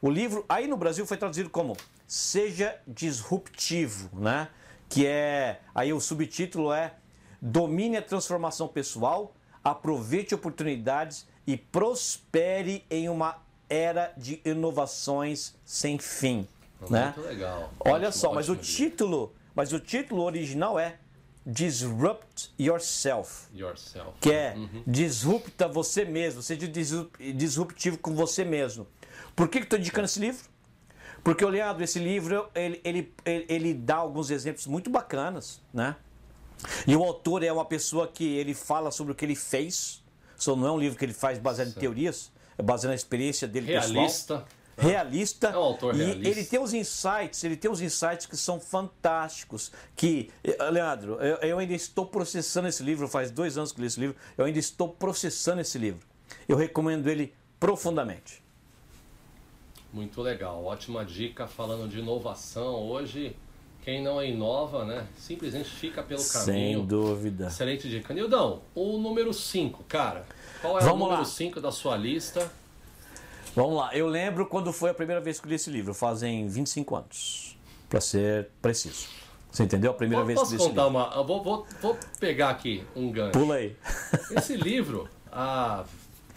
O 0.00 0.08
livro 0.08 0.44
aí 0.48 0.66
no 0.66 0.76
Brasil 0.76 1.04
foi 1.06 1.16
traduzido 1.16 1.50
como 1.50 1.76
Seja 2.06 2.76
Disruptivo, 2.86 4.08
né? 4.18 4.48
Que 4.88 5.06
é. 5.06 5.60
Aí 5.74 5.92
o 5.92 6.00
subtítulo 6.00 6.72
é 6.72 6.94
Domine 7.40 7.96
a 7.96 8.02
transformação 8.02 8.68
pessoal, 8.68 9.34
aproveite 9.64 10.34
oportunidades 10.34 11.26
e 11.46 11.56
prospere 11.56 12.84
em 12.90 13.08
uma 13.08 13.38
era 13.68 14.12
de 14.16 14.40
inovações 14.44 15.54
sem 15.64 15.98
fim. 15.98 16.46
Né? 16.88 17.12
Muito 17.16 17.28
legal. 17.28 17.72
Olha 17.80 18.08
ótimo, 18.08 18.12
só, 18.12 18.32
mas 18.32 18.48
o 18.48 18.56
título, 18.56 19.34
mas 19.54 19.72
o 19.72 19.80
título 19.80 20.22
original 20.22 20.78
é 20.78 20.98
Disrupt 21.44 22.52
Yourself. 22.58 23.48
Yourself. 23.54 24.12
Que 24.20 24.32
é 24.32 24.54
uhum. 24.56 24.82
disrupta 24.86 25.66
você 25.66 26.04
mesmo, 26.04 26.42
seja 26.42 26.70
disruptivo 27.34 27.98
com 27.98 28.14
você 28.14 28.44
mesmo. 28.44 28.86
Por 29.34 29.48
que, 29.48 29.58
que 29.58 29.64
estou 29.64 29.78
indicando 29.78 30.06
esse 30.06 30.20
livro? 30.20 30.48
Porque, 31.22 31.44
Leandro, 31.44 31.84
esse 31.84 31.98
livro 31.98 32.48
ele, 32.54 32.80
ele, 32.82 33.14
ele, 33.24 33.46
ele, 33.48 33.74
dá 33.74 33.96
alguns 33.96 34.30
exemplos 34.30 34.66
muito 34.66 34.88
bacanas, 34.88 35.60
né? 35.72 35.96
E 36.86 36.94
o 36.94 37.02
autor 37.02 37.42
é 37.42 37.52
uma 37.52 37.64
pessoa 37.64 38.06
que 38.06 38.24
ele 38.36 38.54
fala 38.54 38.90
sobre 38.90 39.12
o 39.12 39.16
que 39.16 39.24
ele 39.24 39.34
fez, 39.34 40.02
só 40.36 40.54
não 40.54 40.66
é 40.66 40.72
um 40.72 40.78
livro 40.78 40.98
que 40.98 41.04
ele 41.04 41.12
faz 41.12 41.38
baseado 41.38 41.68
em 41.68 41.72
teorias, 41.72 42.30
é 42.56 42.62
baseado 42.62 42.90
na 42.90 42.94
experiência 42.94 43.48
dele 43.48 43.66
realista. 43.66 44.38
pessoal. 44.38 44.59
Realista. 44.80 45.48
É 45.48 45.56
um 45.56 45.62
autor 45.62 45.94
realista. 45.94 46.28
E 46.28 46.30
ele 46.30 46.44
tem 46.44 46.60
os 46.60 46.72
insights, 46.72 47.44
ele 47.44 47.56
tem 47.56 47.70
os 47.70 47.80
insights 47.80 48.26
que 48.26 48.36
são 48.36 48.58
fantásticos. 48.58 49.70
Que, 49.94 50.30
eh, 50.42 50.70
Leandro, 50.70 51.14
eu, 51.20 51.36
eu 51.36 51.58
ainda 51.58 51.74
estou 51.74 52.06
processando 52.06 52.68
esse 52.68 52.82
livro, 52.82 53.06
faz 53.06 53.30
dois 53.30 53.58
anos 53.58 53.72
que 53.72 53.80
li 53.80 53.86
esse 53.86 54.00
livro, 54.00 54.16
eu 54.36 54.44
ainda 54.44 54.58
estou 54.58 54.88
processando 54.88 55.60
esse 55.60 55.78
livro. 55.78 56.06
Eu 56.48 56.56
recomendo 56.56 57.08
ele 57.08 57.34
profundamente. 57.58 58.42
Muito 59.92 60.22
legal, 60.22 60.64
ótima 60.64 61.04
dica 61.04 61.46
falando 61.46 61.88
de 61.88 61.98
inovação. 61.98 62.88
Hoje, 62.88 63.36
quem 63.82 64.02
não 64.02 64.22
inova, 64.22 64.84
né, 64.84 65.06
simplesmente 65.16 65.68
fica 65.68 66.02
pelo 66.02 66.22
caminho. 66.22 66.78
Sem 66.78 66.86
dúvida. 66.86 67.46
Excelente 67.48 67.88
dica. 67.88 68.14
Nildão, 68.14 68.62
o 68.74 68.98
número 68.98 69.34
5, 69.34 69.84
cara. 69.84 70.24
Qual 70.60 70.78
é 70.78 70.82
Vamos 70.82 71.06
o 71.06 71.10
número 71.10 71.24
5 71.24 71.60
da 71.60 71.72
sua 71.72 71.96
lista? 71.96 72.50
Vamos 73.54 73.76
lá. 73.76 73.94
Eu 73.94 74.06
lembro 74.06 74.46
quando 74.46 74.72
foi 74.72 74.90
a 74.90 74.94
primeira 74.94 75.20
vez 75.20 75.40
que 75.40 75.48
li 75.48 75.54
esse 75.54 75.70
livro. 75.70 75.92
Fazem 75.92 76.48
25 76.48 76.96
anos, 76.96 77.56
para 77.88 78.00
ser 78.00 78.48
preciso. 78.62 79.08
Você 79.50 79.64
entendeu? 79.64 79.90
A 79.90 79.94
primeira 79.94 80.24
vez 80.24 80.40
que 80.40 80.48
li 80.50 80.56
esse 80.56 80.68
livro. 80.68 80.86
Uma... 80.86 81.22
Vou, 81.22 81.42
vou, 81.42 81.66
vou 81.80 81.98
pegar 82.18 82.50
aqui 82.50 82.84
um 82.94 83.10
gancho. 83.10 83.32
Pula 83.32 83.56
aí. 83.56 83.76
Esse 84.36 84.56
livro, 84.56 85.08
há 85.30 85.84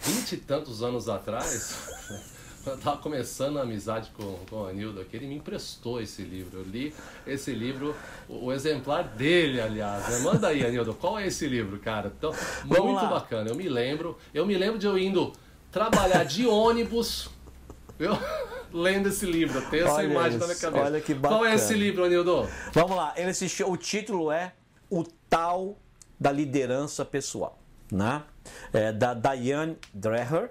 vinte 0.00 0.32
e 0.32 0.36
tantos 0.36 0.82
anos 0.82 1.08
atrás... 1.08 2.34
eu 2.66 2.74
estava 2.76 2.96
começando 2.96 3.58
a 3.58 3.62
amizade 3.62 4.10
com, 4.16 4.38
com 4.48 4.62
o 4.62 4.66
Anildo 4.66 5.00
aqui, 5.00 5.16
ele 5.16 5.26
me 5.26 5.36
emprestou 5.36 6.00
esse 6.00 6.22
livro. 6.22 6.60
Eu 6.60 6.64
li 6.64 6.94
esse 7.26 7.52
livro, 7.52 7.94
o, 8.28 8.46
o 8.46 8.52
exemplar 8.52 9.04
dele, 9.04 9.60
aliás. 9.60 10.08
Né? 10.08 10.18
Manda 10.20 10.48
aí, 10.48 10.64
Anildo, 10.64 10.94
qual 10.94 11.18
é 11.18 11.26
esse 11.26 11.46
livro, 11.46 11.78
cara? 11.78 12.10
Então, 12.16 12.32
Vamos 12.64 12.92
muito 12.92 13.04
lá. 13.04 13.10
bacana. 13.10 13.50
Eu 13.50 13.54
me 13.54 13.68
lembro, 13.68 14.16
eu 14.32 14.46
me 14.46 14.56
lembro 14.56 14.78
de 14.78 14.86
eu 14.86 14.96
indo 14.96 15.32
trabalhar 15.74 16.22
de 16.22 16.46
ônibus, 16.46 17.28
eu, 17.98 18.16
lendo 18.72 19.08
esse 19.08 19.26
livro. 19.26 19.60
Tenho 19.70 19.88
essa 19.88 20.04
imagem 20.04 20.38
isso, 20.38 20.38
na 20.38 20.46
minha 20.46 20.58
cabeça. 20.60 20.84
Olha 20.84 21.00
que 21.00 21.12
bacana. 21.12 21.40
Qual 21.40 21.46
é 21.50 21.54
esse 21.56 21.74
livro, 21.74 22.04
Anildo? 22.04 22.48
Vamos 22.72 22.96
lá, 22.96 23.12
ele 23.16 23.30
assistiu, 23.30 23.68
o 23.68 23.76
título 23.76 24.30
é 24.30 24.52
O 24.88 25.02
Tal 25.28 25.76
da 26.18 26.30
Liderança 26.30 27.04
Pessoal, 27.04 27.58
né? 27.90 28.22
É, 28.72 28.92
da 28.92 29.14
Diane 29.14 29.76
Dreher 29.92 30.50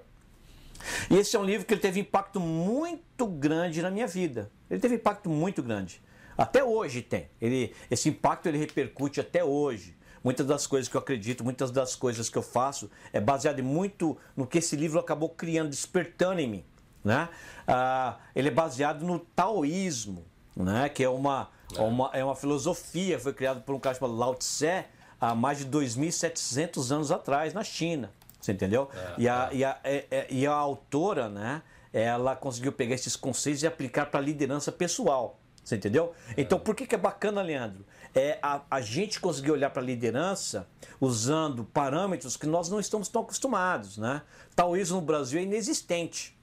E 1.09 1.15
esse 1.15 1.35
é 1.37 1.39
um 1.39 1.45
livro 1.45 1.65
que 1.65 1.77
teve 1.77 2.01
impacto 2.01 2.39
muito 2.41 3.25
grande 3.25 3.81
na 3.81 3.89
minha 3.89 4.07
vida. 4.07 4.51
Ele 4.69 4.81
teve 4.81 4.95
impacto 4.95 5.29
muito 5.29 5.63
grande. 5.63 6.01
Até 6.37 6.63
hoje 6.63 7.01
tem. 7.01 7.29
Ele, 7.39 7.73
esse 7.89 8.09
impacto 8.09 8.47
ele 8.47 8.57
repercute 8.57 9.21
até 9.21 9.41
hoje. 9.41 9.95
Muitas 10.23 10.45
das 10.45 10.65
coisas 10.65 10.87
que 10.87 10.95
eu 10.95 11.01
acredito, 11.01 11.43
muitas 11.43 11.69
das 11.69 11.95
coisas 11.95 12.29
que 12.29 12.37
eu 12.37 12.41
faço 12.41 12.89
é 13.11 13.19
baseado 13.19 13.61
muito 13.61 14.17
no 14.35 14.47
que 14.47 14.59
esse 14.59 14.75
livro 14.75 14.99
acabou 14.99 15.29
criando, 15.29 15.69
despertando 15.69 16.39
em 16.39 16.47
mim. 16.47 16.65
Né? 17.03 17.27
Ah, 17.67 18.17
ele 18.33 18.47
é 18.47 18.51
baseado 18.51 19.03
no 19.03 19.19
taoísmo, 19.19 20.23
né? 20.55 20.87
que 20.87 21.03
é 21.03 21.09
uma, 21.09 21.49
é. 21.75 21.81
uma, 21.81 22.09
é 22.13 22.23
uma 22.23 22.35
filosofia, 22.35 23.19
foi 23.19 23.33
criada 23.33 23.59
por 23.59 23.75
um 23.75 23.79
cara 23.79 23.95
chamado 23.95 24.15
Lao 24.15 24.35
Tse 24.35 24.85
há 25.19 25.35
mais 25.35 25.57
de 25.57 25.65
2.700 25.65 26.91
anos 26.91 27.11
atrás, 27.11 27.53
na 27.53 27.63
China. 27.63 28.09
Você 28.39 28.51
entendeu? 28.51 28.89
É, 28.93 29.13
e, 29.17 29.29
a, 29.29 29.49
é. 29.51 29.55
E, 29.55 29.63
a, 29.63 29.79
é, 29.83 30.05
é, 30.11 30.27
e 30.29 30.47
a 30.47 30.53
autora, 30.53 31.29
né? 31.29 31.61
Ela 31.93 32.35
conseguiu 32.35 32.71
pegar 32.71 32.95
esses 32.95 33.15
conceitos 33.15 33.61
e 33.63 33.67
aplicar 33.67 34.07
para 34.07 34.19
a 34.19 34.23
liderança 34.23 34.71
pessoal. 34.71 35.39
Você 35.63 35.75
entendeu? 35.75 36.13
Então, 36.35 36.59
por 36.59 36.75
que, 36.75 36.85
que 36.85 36.95
é 36.95 36.97
bacana, 36.97 37.41
Leandro? 37.41 37.85
É 38.15 38.37
a, 38.41 38.61
a 38.69 38.81
gente 38.81 39.19
conseguir 39.19 39.51
olhar 39.51 39.69
para 39.71 39.81
a 39.81 39.85
liderança 39.85 40.67
usando 41.01 41.63
parâmetros 41.63 42.37
que 42.37 42.45
nós 42.45 42.69
não 42.69 42.79
estamos 42.79 43.07
tão 43.07 43.23
acostumados, 43.23 43.97
né? 43.97 44.21
Taoísmo 44.55 44.97
no 44.97 45.05
Brasil 45.05 45.39
é 45.39 45.43
inexistente. 45.43 46.37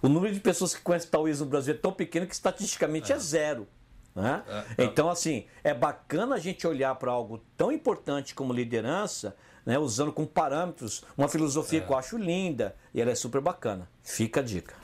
O 0.00 0.08
número 0.08 0.32
de 0.32 0.40
pessoas 0.40 0.74
que 0.74 0.80
conhecem 0.80 1.10
taoísmo 1.10 1.44
no 1.44 1.50
Brasil 1.50 1.74
é 1.74 1.76
tão 1.76 1.92
pequeno 1.92 2.26
que 2.26 2.34
estatisticamente 2.34 3.12
é, 3.12 3.16
é 3.16 3.18
zero. 3.18 3.66
Né? 4.14 4.42
É, 4.48 4.82
é. 4.82 4.84
Então, 4.84 5.08
assim, 5.08 5.46
é 5.62 5.72
bacana 5.72 6.36
a 6.36 6.38
gente 6.38 6.66
olhar 6.66 6.94
para 6.96 7.10
algo 7.10 7.38
tão 7.56 7.70
importante 7.70 8.34
como 8.34 8.52
liderança, 8.52 9.36
né, 9.64 9.78
usando 9.78 10.12
como 10.12 10.26
parâmetros 10.26 11.04
uma 11.16 11.28
filosofia 11.28 11.80
é. 11.80 11.82
que 11.82 11.92
eu 11.92 11.96
acho 11.96 12.16
linda 12.16 12.74
e 12.94 13.00
ela 13.00 13.10
é 13.10 13.14
super 13.14 13.40
bacana. 13.40 13.88
Fica 14.02 14.40
a 14.40 14.42
dica. 14.42 14.74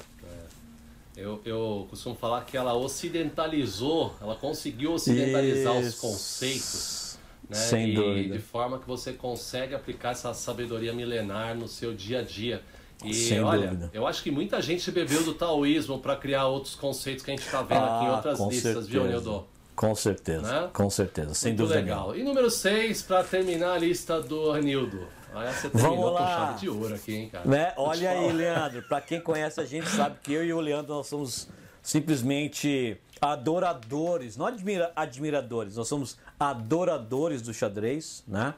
Eu, 1.17 1.41
eu 1.45 1.87
costumo 1.89 2.15
falar 2.15 2.45
que 2.45 2.57
ela 2.57 2.75
ocidentalizou, 2.75 4.15
ela 4.21 4.35
conseguiu 4.35 4.95
ocidentalizar 4.95 5.81
Isso. 5.81 5.89
os 5.89 6.01
conceitos. 6.01 7.19
Né? 7.49 7.57
Sem 7.57 7.91
e 7.91 7.95
dúvida. 7.95 8.37
De 8.37 8.43
forma 8.43 8.79
que 8.79 8.87
você 8.87 9.13
consegue 9.13 9.75
aplicar 9.75 10.11
essa 10.11 10.35
sabedoria 10.35 10.93
milenar 10.93 11.55
no 11.55 11.69
seu 11.69 11.95
dia 11.95 12.21
a 12.21 12.23
dia. 12.23 12.63
E 13.05 13.13
Sem 13.13 13.43
olha, 13.43 13.69
dúvida. 13.69 13.91
eu 13.93 14.07
acho 14.07 14.23
que 14.23 14.31
muita 14.31 14.63
gente 14.63 14.91
bebeu 14.91 15.23
do 15.23 15.35
taoísmo 15.35 15.99
para 15.99 16.17
criar 16.17 16.47
outros 16.47 16.75
conceitos 16.75 17.25
que 17.25 17.31
a 17.31 17.37
gente 17.37 17.45
está 17.45 17.61
vendo 17.61 17.83
ah, 17.83 17.97
aqui 17.97 18.05
em 18.07 18.09
ah, 18.09 18.17
outras 18.17 18.41
listas, 18.41 18.63
certeza. 18.63 18.89
viu, 18.89 19.05
Nildo? 19.05 19.47
Com 19.77 19.95
certeza, 19.95 20.43
né? 20.43 20.71
com 20.73 20.89
certeza, 20.89 21.35
sem 21.35 21.53
Muito 21.53 21.63
dúvida. 21.63 21.81
legal. 21.81 22.17
E 22.17 22.23
número 22.23 22.49
6, 22.49 23.03
para 23.03 23.25
terminar 23.25 23.73
a 23.75 23.79
lista 23.79 24.23
do 24.23 24.53
Anildo. 24.53 25.07
Olha, 25.35 25.53
você 25.53 25.69
Vamos 25.69 26.13
lá. 26.13 26.21
com 26.21 26.27
chave 26.27 26.61
de 26.61 26.69
ouro 26.69 26.95
aqui, 26.95 27.15
hein, 27.15 27.29
cara? 27.29 27.49
Né? 27.49 27.73
Olha 27.77 28.11
aí, 28.11 28.33
Leandro. 28.33 28.83
Para 28.85 29.01
quem 29.01 29.21
conhece 29.21 29.61
a 29.61 29.65
gente 29.65 29.89
sabe 29.89 30.19
que 30.23 30.33
eu 30.33 30.45
e 30.45 30.53
o 30.53 30.61
Leandro 30.61 30.95
nós 30.95 31.09
somos 31.09 31.49
simplesmente 31.83 32.97
adoradores, 33.21 34.37
não 34.37 34.47
admira, 34.47 34.93
admiradores, 34.97 35.77
nós 35.77 35.87
somos 35.87 36.19
adoradores 36.41 37.43
do 37.43 37.53
xadrez, 37.53 38.25
né? 38.27 38.55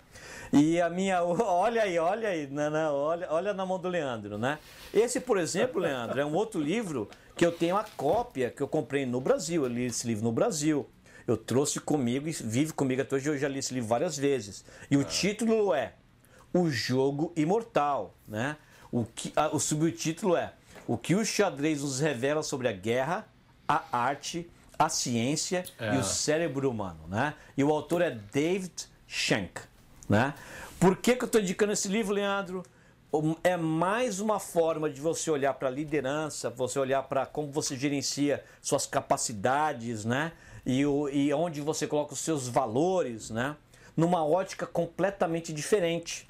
E 0.53 0.81
a 0.81 0.89
minha, 0.89 1.23
olha 1.25 1.83
aí, 1.83 1.99
olha 1.99 2.29
aí, 2.29 2.47
né, 2.47 2.71
né, 2.71 2.89
olha, 2.89 3.27
olha 3.31 3.55
na 3.55 3.67
mão 3.67 3.79
do 3.79 3.89
Leandro, 3.89 4.39
né? 4.39 4.59
Esse, 4.95 5.21
por 5.21 5.39
exemplo, 5.39 5.81
Leandro, 5.81 6.21
é 6.21 6.25
um 6.25 6.35
outro 6.35 6.61
livro 6.61 7.09
que 7.37 7.45
eu 7.45 7.53
tenho 7.53 7.77
a 7.77 7.85
cópia 7.97 8.51
que 8.51 8.63
eu 8.63 8.69
comprei 8.69 9.05
no 9.05 9.21
Brasil, 9.21 9.65
eu 9.65 9.69
li 9.69 9.87
esse 9.87 10.07
livro 10.07 10.25
no 10.25 10.33
Brasil. 10.33 10.89
Eu 11.27 11.37
trouxe 11.37 11.81
comigo 11.81 12.29
e 12.29 12.33
vive 12.33 12.73
comigo 12.73 13.03
até 13.03 13.17
hoje, 13.17 13.29
eu 13.29 13.37
já 13.37 13.49
li 13.49 13.59
esse 13.59 13.75
livro 13.75 13.89
várias 13.89 14.17
vezes. 14.17 14.65
E 14.89 14.97
o 14.97 15.01
ah. 15.01 15.05
título 15.05 15.75
é 15.75 15.95
o 16.57 16.71
jogo 16.71 17.33
imortal, 17.37 18.15
né? 18.27 18.57
O, 18.91 19.05
que, 19.05 19.33
a, 19.37 19.49
o 19.49 19.59
subtítulo 19.59 20.37
é 20.37 20.53
O 20.87 20.97
que 20.97 21.15
o 21.15 21.25
xadrez 21.25 21.83
nos 21.83 22.01
revela 22.01 22.43
sobre 22.43 22.69
a 22.69 22.73
guerra, 22.73 23.27
a 23.67 23.85
arte, 23.91 24.49
a 24.79 24.89
ciência 24.89 25.65
é. 25.79 25.95
e 25.95 25.99
o 25.99 26.05
cérebro 26.05 26.71
humano, 26.71 27.07
né? 27.09 27.35
E 27.57 27.65
o 27.65 27.73
autor 27.73 28.03
é 28.03 28.11
David 28.11 28.87
Shank, 29.07 29.61
né? 30.09 30.35
Por 30.79 30.97
que, 30.97 31.17
que 31.17 31.25
eu 31.25 31.27
estou 31.27 31.41
indicando 31.41 31.73
esse 31.73 31.89
livro, 31.89 32.15
Leandro? 32.15 32.63
É 33.43 33.57
mais 33.57 34.21
uma 34.21 34.39
forma 34.39 34.91
de 34.91 35.01
você 35.01 35.31
olhar 35.31 35.55
para 35.55 35.69
a 35.69 35.71
liderança, 35.71 36.51
você 36.51 36.79
olhar 36.79 37.03
para 37.05 37.25
como 37.25 37.51
você 37.51 37.75
gerencia 37.75 38.45
suas 38.61 38.87
capacidades, 38.87 40.05
né? 40.05 40.33
E, 40.67 40.85
o, 40.85 41.09
e 41.09 41.33
onde 41.33 41.61
você 41.61 41.87
coloca 41.87 42.13
os 42.13 42.21
seus 42.21 42.47
valores, 42.47 43.31
né? 43.31 43.57
Numa 43.97 44.25
ótica 44.25 44.67
completamente 44.67 45.53
diferente. 45.53 46.27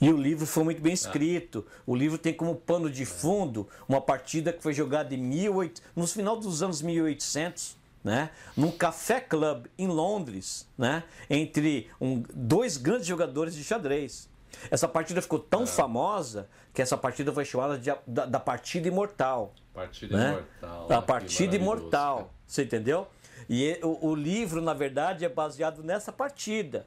E 0.00 0.10
o 0.10 0.16
livro 0.16 0.46
foi 0.46 0.64
muito 0.64 0.82
bem 0.82 0.92
escrito. 0.92 1.66
O 1.86 1.94
livro 1.94 2.18
tem 2.18 2.32
como 2.32 2.54
pano 2.54 2.90
de 2.90 3.04
fundo 3.04 3.68
uma 3.88 4.00
partida 4.00 4.52
que 4.52 4.62
foi 4.62 4.72
jogada 4.72 5.14
em 5.14 5.30
18, 5.30 5.82
no 5.96 6.06
final 6.06 6.36
dos 6.36 6.62
anos 6.62 6.82
1800, 6.82 7.76
né? 8.04 8.30
num 8.56 8.70
café 8.70 9.20
club 9.20 9.66
em 9.78 9.86
Londres, 9.86 10.68
né? 10.76 11.04
entre 11.30 11.90
um, 12.00 12.22
dois 12.34 12.76
grandes 12.76 13.06
jogadores 13.06 13.54
de 13.54 13.64
xadrez. 13.64 14.28
Essa 14.70 14.86
partida 14.86 15.22
ficou 15.22 15.38
tão 15.38 15.62
é. 15.62 15.66
famosa 15.66 16.48
que 16.74 16.82
essa 16.82 16.96
partida 16.96 17.32
foi 17.32 17.44
chamada 17.44 17.78
de, 17.78 17.92
da, 18.06 18.26
da 18.26 18.40
partida 18.40 18.88
imortal. 18.88 19.54
Partida 19.72 20.16
né? 20.16 20.30
imortal. 20.32 20.92
A 20.92 21.02
partida 21.02 21.56
imortal. 21.56 22.34
Você 22.46 22.64
entendeu? 22.64 23.06
E 23.48 23.78
o, 23.82 24.08
o 24.08 24.14
livro, 24.14 24.60
na 24.60 24.74
verdade, 24.74 25.24
é 25.24 25.28
baseado 25.28 25.82
nessa 25.82 26.12
partida. 26.12 26.86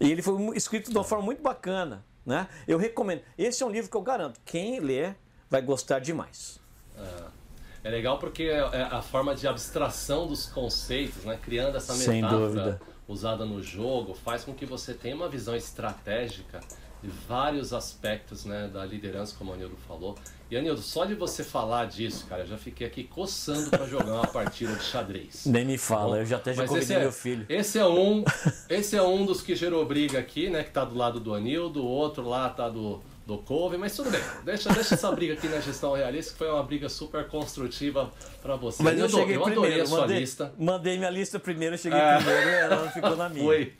E 0.00 0.10
ele 0.10 0.22
foi 0.22 0.56
escrito 0.56 0.90
de 0.90 0.96
uma 0.96 1.04
forma 1.04 1.24
muito 1.24 1.42
bacana. 1.42 2.04
Né? 2.24 2.46
Eu 2.66 2.78
recomendo. 2.78 3.22
Esse 3.36 3.62
é 3.62 3.66
um 3.66 3.70
livro 3.70 3.90
que 3.90 3.96
eu 3.96 4.02
garanto. 4.02 4.40
Quem 4.44 4.80
ler 4.80 5.16
vai 5.50 5.60
gostar 5.60 5.98
demais. 5.98 6.60
É, 6.96 7.88
é 7.88 7.90
legal 7.90 8.18
porque 8.18 8.44
é, 8.44 8.58
é 8.58 8.82
a 8.82 9.02
forma 9.02 9.34
de 9.34 9.46
abstração 9.46 10.26
dos 10.26 10.46
conceitos, 10.46 11.24
né? 11.24 11.38
criando 11.42 11.76
essa 11.76 11.94
metáfora 11.94 12.80
usada 13.08 13.44
no 13.44 13.62
jogo, 13.62 14.14
faz 14.14 14.44
com 14.44 14.54
que 14.54 14.64
você 14.64 14.94
tenha 14.94 15.14
uma 15.14 15.28
visão 15.28 15.54
estratégica 15.54 16.60
de 17.02 17.08
vários 17.08 17.72
aspectos 17.72 18.44
né, 18.44 18.68
da 18.72 18.84
liderança, 18.84 19.34
como 19.36 19.50
o 19.50 19.54
Anildo 19.54 19.76
falou. 19.88 20.16
E 20.52 20.56
Anildo, 20.58 20.82
só 20.82 21.06
de 21.06 21.14
você 21.14 21.42
falar 21.42 21.86
disso, 21.86 22.26
cara, 22.28 22.42
eu 22.42 22.46
já 22.46 22.58
fiquei 22.58 22.86
aqui 22.86 23.04
coçando 23.04 23.70
para 23.70 23.86
jogar 23.86 24.12
uma 24.16 24.26
partida 24.26 24.74
de 24.74 24.84
xadrez. 24.84 25.44
Nem 25.48 25.64
me 25.64 25.78
fala, 25.78 26.10
Bom, 26.10 26.16
eu 26.18 26.26
já 26.26 26.36
até 26.36 26.52
já 26.52 26.66
convidei 26.66 26.94
é, 26.94 27.00
meu 27.00 27.10
filho. 27.10 27.46
Esse 27.48 27.78
é 27.78 27.86
um, 27.86 28.22
esse 28.68 28.94
é 28.94 29.02
um 29.02 29.24
dos 29.24 29.40
que 29.40 29.56
gerou 29.56 29.82
briga 29.86 30.18
aqui, 30.18 30.50
né, 30.50 30.62
que 30.62 30.70
tá 30.70 30.84
do 30.84 30.94
lado 30.94 31.18
do 31.18 31.32
Anildo, 31.32 31.82
o 31.82 31.86
outro 31.86 32.28
lá 32.28 32.50
tá 32.50 32.68
do 32.68 33.00
do 33.26 33.38
Couve, 33.38 33.78
mas 33.78 33.96
tudo 33.96 34.10
bem. 34.10 34.20
Deixa, 34.44 34.68
deixa 34.74 34.94
essa 34.94 35.10
briga 35.12 35.34
aqui 35.34 35.48
na 35.48 35.60
gestão 35.60 35.94
realista, 35.94 36.32
que 36.32 36.38
foi 36.38 36.50
uma 36.50 36.62
briga 36.62 36.88
super 36.88 37.26
construtiva 37.28 38.10
para 38.42 38.56
você. 38.56 38.82
Mas 38.82 38.98
eu, 38.98 39.04
eu 39.04 39.08
cheguei 39.08 39.36
eu 39.36 39.42
primeiro, 39.42 39.82
a 39.82 39.86
sua 39.86 40.00
mandei, 40.00 40.18
lista. 40.18 40.52
Mandei 40.58 40.98
minha 40.98 41.10
lista 41.10 41.38
primeiro, 41.38 41.78
cheguei 41.78 41.98
é. 41.98 42.16
primeiro 42.16 42.50
e 42.50 42.54
ela 42.54 42.90
ficou 42.90 43.16
na 43.16 43.28
minha. 43.30 43.44
Foi. 43.44 43.72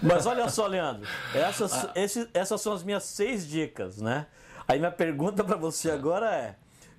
Mas 0.00 0.26
olha 0.26 0.48
só, 0.48 0.66
Leandro, 0.66 1.08
essas, 1.34 1.72
ah. 1.72 1.92
esse, 1.96 2.28
essas 2.34 2.60
são 2.60 2.74
as 2.74 2.84
minhas 2.84 3.02
seis 3.02 3.48
dicas, 3.48 3.96
né? 3.96 4.26
Aí 4.72 4.78
minha 4.78 4.90
pergunta 4.90 5.44
para 5.44 5.54
você 5.54 5.90
agora 5.90 6.34
é: 6.34 6.54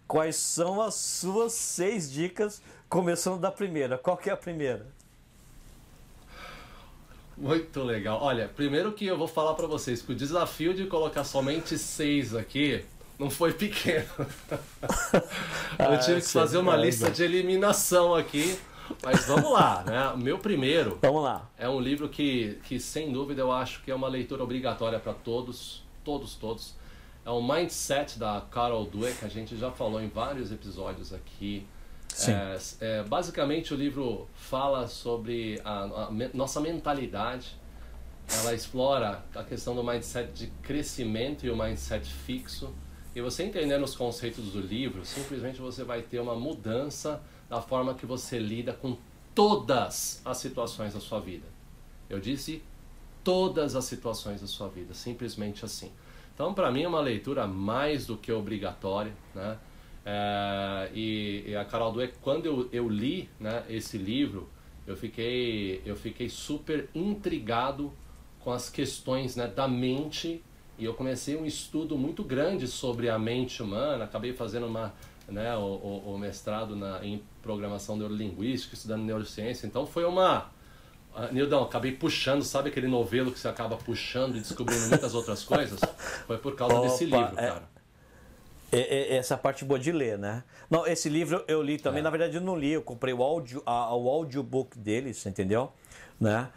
quais 0.07 0.35
são 0.35 0.79
as 0.79 0.93
suas 0.93 1.53
seis 1.53 2.11
dicas, 2.11 2.61
começando 2.87 3.39
da 3.39 3.51
primeira? 3.51 3.97
Qual 3.97 4.15
que 4.15 4.29
é 4.29 4.33
a 4.33 4.37
primeira? 4.37 4.85
Muito 7.35 7.81
legal. 7.81 8.19
Olha, 8.21 8.47
primeiro 8.47 8.91
que 8.91 9.07
eu 9.07 9.17
vou 9.17 9.27
falar 9.27 9.55
para 9.55 9.65
vocês 9.65 10.03
que 10.03 10.11
o 10.11 10.15
desafio 10.15 10.75
de 10.75 10.85
colocar 10.85 11.23
somente 11.23 11.75
seis 11.79 12.35
aqui 12.35 12.85
não 13.17 13.31
foi 13.31 13.51
pequeno. 13.51 14.05
eu 15.79 15.99
tive 15.99 16.21
que 16.21 16.29
fazer 16.29 16.59
uma 16.59 16.75
lista 16.75 17.09
de 17.09 17.23
eliminação 17.23 18.13
aqui. 18.13 18.55
Mas 19.01 19.25
vamos 19.25 19.51
lá, 19.51 19.83
né? 19.83 20.09
O 20.09 20.17
meu 20.19 20.37
primeiro. 20.37 20.99
Vamos 21.01 21.23
lá. 21.23 21.49
É 21.57 21.67
um 21.67 21.79
livro 21.79 22.07
que, 22.07 22.59
que, 22.65 22.79
sem 22.79 23.11
dúvida, 23.11 23.41
eu 23.41 23.51
acho 23.51 23.81
que 23.81 23.89
é 23.89 23.95
uma 23.95 24.07
leitura 24.07 24.43
obrigatória 24.43 24.99
para 24.99 25.13
todos, 25.13 25.81
todos, 26.03 26.35
todos. 26.35 26.82
É 27.25 27.29
o 27.29 27.41
Mindset 27.41 28.19
da 28.19 28.41
Carol 28.51 28.85
Dweck, 28.85 29.23
a 29.23 29.29
gente 29.29 29.55
já 29.57 29.71
falou 29.71 30.01
em 30.01 30.09
vários 30.09 30.51
episódios 30.51 31.13
aqui. 31.13 31.65
É, 32.27 32.57
é, 32.81 33.03
basicamente 33.03 33.73
o 33.73 33.77
livro 33.77 34.27
fala 34.35 34.87
sobre 34.87 35.59
a, 35.63 36.05
a 36.05 36.11
me, 36.11 36.29
nossa 36.33 36.59
mentalidade. 36.59 37.57
Ela 38.29 38.53
explora 38.53 39.23
a 39.33 39.43
questão 39.43 39.73
do 39.73 39.83
mindset 39.83 40.31
de 40.33 40.47
crescimento 40.61 41.45
e 41.45 41.49
o 41.49 41.57
mindset 41.57 42.05
fixo. 42.05 42.73
E 43.15 43.21
você 43.21 43.43
entendendo 43.43 43.83
os 43.83 43.95
conceitos 43.95 44.51
do 44.51 44.59
livro, 44.59 45.05
simplesmente 45.05 45.61
você 45.61 45.83
vai 45.83 46.01
ter 46.01 46.19
uma 46.19 46.35
mudança 46.35 47.21
da 47.49 47.61
forma 47.61 47.93
que 47.93 48.05
você 48.05 48.37
lida 48.37 48.73
com 48.73 48.97
todas 49.33 50.21
as 50.25 50.37
situações 50.37 50.93
da 50.93 50.99
sua 50.99 51.19
vida. 51.19 51.45
Eu 52.09 52.19
disse 52.19 52.61
todas 53.23 53.75
as 53.75 53.85
situações 53.85 54.41
da 54.41 54.47
sua 54.47 54.67
vida, 54.67 54.93
simplesmente 54.93 55.63
assim. 55.63 55.91
Então, 56.33 56.53
para 56.53 56.71
mim 56.71 56.83
é 56.83 56.87
uma 56.87 57.01
leitura 57.01 57.45
mais 57.45 58.05
do 58.05 58.17
que 58.17 58.31
obrigatória, 58.31 59.13
né? 59.35 59.57
É, 60.05 60.89
e, 60.93 61.43
e, 61.47 61.55
a 61.55 61.63
Carol 61.63 61.91
Dweck, 61.93 62.15
quando 62.21 62.45
eu, 62.45 62.69
eu 62.73 62.89
li 62.89 63.29
né, 63.39 63.63
esse 63.69 63.97
livro, 63.97 64.49
eu 64.85 64.97
fiquei, 64.97 65.81
eu 65.85 65.95
fiquei 65.95 66.27
super 66.27 66.89
intrigado 66.93 67.93
com 68.41 68.51
as 68.51 68.69
questões 68.69 69.35
né, 69.35 69.47
da 69.47 69.67
mente. 69.67 70.43
E 70.77 70.83
eu 70.83 70.93
comecei 70.93 71.37
um 71.37 71.45
estudo 71.45 71.97
muito 71.97 72.23
grande 72.23 72.67
sobre 72.67 73.09
a 73.09 73.17
mente 73.17 73.61
humana, 73.61 74.03
acabei 74.03 74.33
fazendo 74.33 74.65
uma, 74.65 74.93
né, 75.27 75.55
o, 75.55 75.61
o, 75.61 76.13
o 76.15 76.17
mestrado 76.17 76.75
na, 76.75 77.05
em 77.05 77.23
programação 77.41 77.95
neurolinguística, 77.95 78.73
estudando 78.73 79.03
neurociência, 79.03 79.67
então 79.67 79.85
foi 79.85 80.03
uma... 80.03 80.51
Uh, 81.15 81.31
Nildão, 81.33 81.63
acabei 81.63 81.91
puxando, 81.91 82.43
sabe 82.43 82.69
aquele 82.69 82.87
novelo 82.87 83.31
que 83.31 83.39
você 83.39 83.47
acaba 83.47 83.77
puxando 83.77 84.35
e 84.35 84.39
descobrindo 84.39 84.87
muitas 84.87 85.13
outras 85.13 85.43
coisas? 85.45 85.79
Foi 86.25 86.37
por 86.37 86.55
causa 86.55 86.75
Opa, 86.75 86.87
desse 86.87 87.05
livro, 87.05 87.33
é- 87.37 87.47
cara. 87.47 87.73
É, 88.71 89.13
é, 89.13 89.15
essa 89.17 89.37
parte 89.37 89.63
boa 89.63 89.79
de 89.79 89.91
ler, 89.91 90.17
né? 90.17 90.43
Não, 90.67 90.87
esse 90.87 91.07
livro 91.07 91.43
eu 91.47 91.61
li 91.61 91.77
também, 91.77 91.99
É. 91.99 92.01
na 92.03 92.09
verdade 92.09 92.35
eu 92.35 92.41
não 92.41 92.55
li, 92.57 92.71
eu 92.71 92.81
comprei 92.81 93.13
o, 93.13 93.21
audio, 93.21 93.61
a, 93.67 93.95
o 93.95 94.09
audiobook 94.09 94.79
dele, 94.79 95.13
você 95.13 95.29
entendeu? 95.29 95.71
Né? 96.19 96.47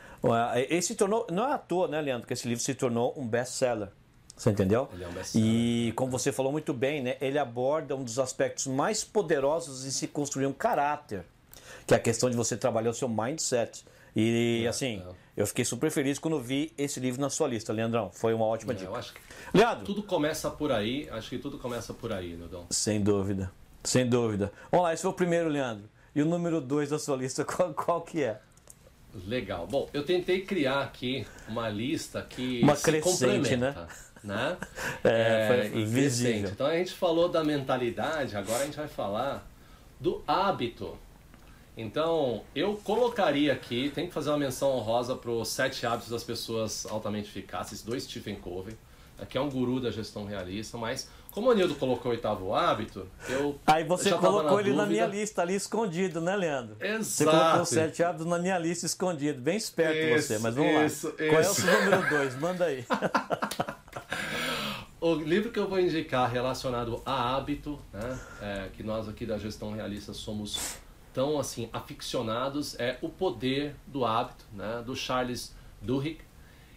Ele 0.70 0.80
se 0.80 0.94
tornou, 0.94 1.26
não 1.30 1.46
é 1.46 1.52
à 1.52 1.58
toa, 1.58 1.86
né, 1.88 2.00
Leandro, 2.00 2.26
que 2.26 2.32
esse 2.32 2.48
livro 2.48 2.64
se 2.64 2.74
tornou 2.74 3.12
um 3.18 3.26
best-seller. 3.28 3.88
Você 4.34 4.50
entendeu? 4.50 4.88
Ele 4.94 5.04
é 5.04 5.08
um. 5.08 5.12
E 5.34 5.92
como 5.94 6.10
você 6.10 6.32
falou 6.32 6.50
muito 6.50 6.72
bem, 6.72 7.02
né, 7.02 7.16
ele 7.20 7.38
aborda 7.38 7.94
um 7.94 8.02
dos 8.02 8.18
aspectos 8.18 8.66
mais 8.66 9.04
poderosos 9.04 9.82
de 9.84 9.92
se 9.92 10.06
construir 10.06 10.46
um 10.46 10.52
caráter, 10.54 11.22
que 11.86 11.92
é 11.92 11.96
a 11.98 12.00
questão 12.00 12.30
de 12.30 12.36
você 12.36 12.56
trabalhar 12.56 12.90
o 12.90 12.94
seu 12.94 13.08
mindset. 13.10 13.84
E 14.16 14.62
É, 14.64 14.68
assim, 14.68 15.02
é. 15.06 15.12
eu 15.36 15.46
fiquei 15.46 15.64
super 15.64 15.90
feliz 15.90 16.18
quando 16.18 16.40
vi 16.40 16.72
esse 16.78 16.98
livro 16.98 17.20
na 17.20 17.28
sua 17.28 17.46
lista, 17.46 17.70
Leandrão. 17.72 18.10
Foi 18.10 18.32
uma 18.32 18.46
ótima 18.46 18.72
É, 18.72 18.76
dica. 18.76 18.88
eu 18.90 18.96
acho 18.96 19.12
que 19.12 19.20
Leandro, 19.52 19.84
tudo 19.84 20.02
começa 20.02 20.50
por 20.50 20.72
aí, 20.72 21.06
acho 21.10 21.28
que 21.28 21.38
tudo 21.38 21.58
começa 21.58 21.92
por 21.92 22.12
aí, 22.12 22.34
Nildão. 22.34 22.66
Sem 22.70 23.00
dúvida. 23.02 23.52
Sem 23.84 24.08
dúvida. 24.08 24.50
Vamos 24.72 24.84
lá, 24.84 24.94
esse 24.94 25.02
foi 25.02 25.10
o 25.10 25.14
primeiro, 25.14 25.48
Leandro. 25.50 25.88
E 26.14 26.22
o 26.22 26.24
número 26.24 26.60
dois 26.62 26.88
da 26.88 26.98
sua 26.98 27.16
lista, 27.16 27.44
qual, 27.46 27.74
qual 27.74 28.00
que 28.00 28.22
é? 28.22 28.40
Legal. 29.26 29.66
Bom, 29.66 29.88
eu 29.92 30.04
tentei 30.04 30.40
criar 30.42 30.80
aqui 30.82 31.26
uma 31.48 31.68
lista 31.68 32.22
que 32.28 32.60
Uma 32.62 32.76
crescente, 32.76 33.02
complementa, 33.02 33.88
né? 34.24 34.56
É, 35.04 35.68
foi 35.70 35.78
e 35.80 35.84
visível. 35.84 36.32
crescente. 36.32 36.52
Então 36.52 36.66
a 36.66 36.74
gente 36.76 36.92
falou 36.92 37.28
da 37.28 37.44
mentalidade, 37.44 38.34
agora 38.36 38.62
a 38.62 38.64
gente 38.66 38.76
vai 38.76 38.88
falar 38.88 39.46
do 40.00 40.22
hábito. 40.26 40.98
Então, 41.76 42.42
eu 42.54 42.74
colocaria 42.82 43.52
aqui, 43.52 43.90
tem 43.94 44.06
que 44.06 44.14
fazer 44.14 44.30
uma 44.30 44.38
menção 44.38 44.70
honrosa 44.70 45.14
para 45.14 45.30
os 45.30 45.48
sete 45.48 45.84
hábitos 45.86 46.08
das 46.08 46.24
pessoas 46.24 46.86
altamente 46.86 47.28
eficazes, 47.28 47.82
do 47.82 47.98
Stephen 48.00 48.36
Covey, 48.36 48.74
que 49.28 49.36
é 49.36 49.40
um 49.40 49.50
guru 49.50 49.78
da 49.78 49.90
gestão 49.90 50.24
realista, 50.24 50.78
mas 50.78 51.08
como 51.30 51.50
o 51.50 51.52
Nildo 51.52 51.74
colocou 51.74 52.10
o 52.10 52.14
oitavo 52.14 52.54
hábito, 52.54 53.06
eu 53.28 53.60
Aí 53.66 53.84
você 53.84 54.10
colocou 54.12 54.58
ele 54.58 54.70
na 54.70 54.84
dúvida. 54.84 55.06
minha 55.06 55.20
lista 55.20 55.42
ali 55.42 55.54
escondido, 55.54 56.18
né, 56.18 56.34
Leandro? 56.34 56.76
Você 56.78 57.24
Exato. 57.24 57.30
colocou 57.30 57.62
os 57.62 57.68
sete 57.68 58.02
hábitos 58.02 58.26
na 58.26 58.38
minha 58.38 58.58
lista 58.58 58.86
escondido. 58.86 59.38
Bem 59.42 59.58
esperto 59.58 59.98
Isso, 59.98 60.28
você, 60.28 60.38
mas 60.38 60.54
vamos 60.54 60.92
isso, 60.92 61.08
lá. 61.08 61.12
Qual 61.12 61.28
é 61.28 61.36
o 61.36 61.40
isso. 61.42 61.60
seu 61.60 61.84
número 61.84 62.08
dois? 62.08 62.40
Manda 62.40 62.64
aí. 62.64 62.86
O 64.98 65.14
livro 65.14 65.52
que 65.52 65.58
eu 65.58 65.68
vou 65.68 65.78
indicar 65.78 66.28
relacionado 66.28 67.00
a 67.04 67.36
hábito, 67.36 67.78
né, 67.92 68.18
é, 68.40 68.68
que 68.72 68.82
nós 68.82 69.06
aqui 69.08 69.24
da 69.26 69.36
gestão 69.38 69.72
realista 69.72 70.12
somos 70.12 70.78
tão 71.16 71.38
assim 71.40 71.70
aficionados, 71.72 72.78
é 72.78 72.98
O 73.00 73.08
Poder 73.08 73.74
do 73.86 74.04
Hábito, 74.04 74.44
né, 74.52 74.82
do 74.84 74.94
Charles 74.94 75.54
Duhigg. 75.80 76.18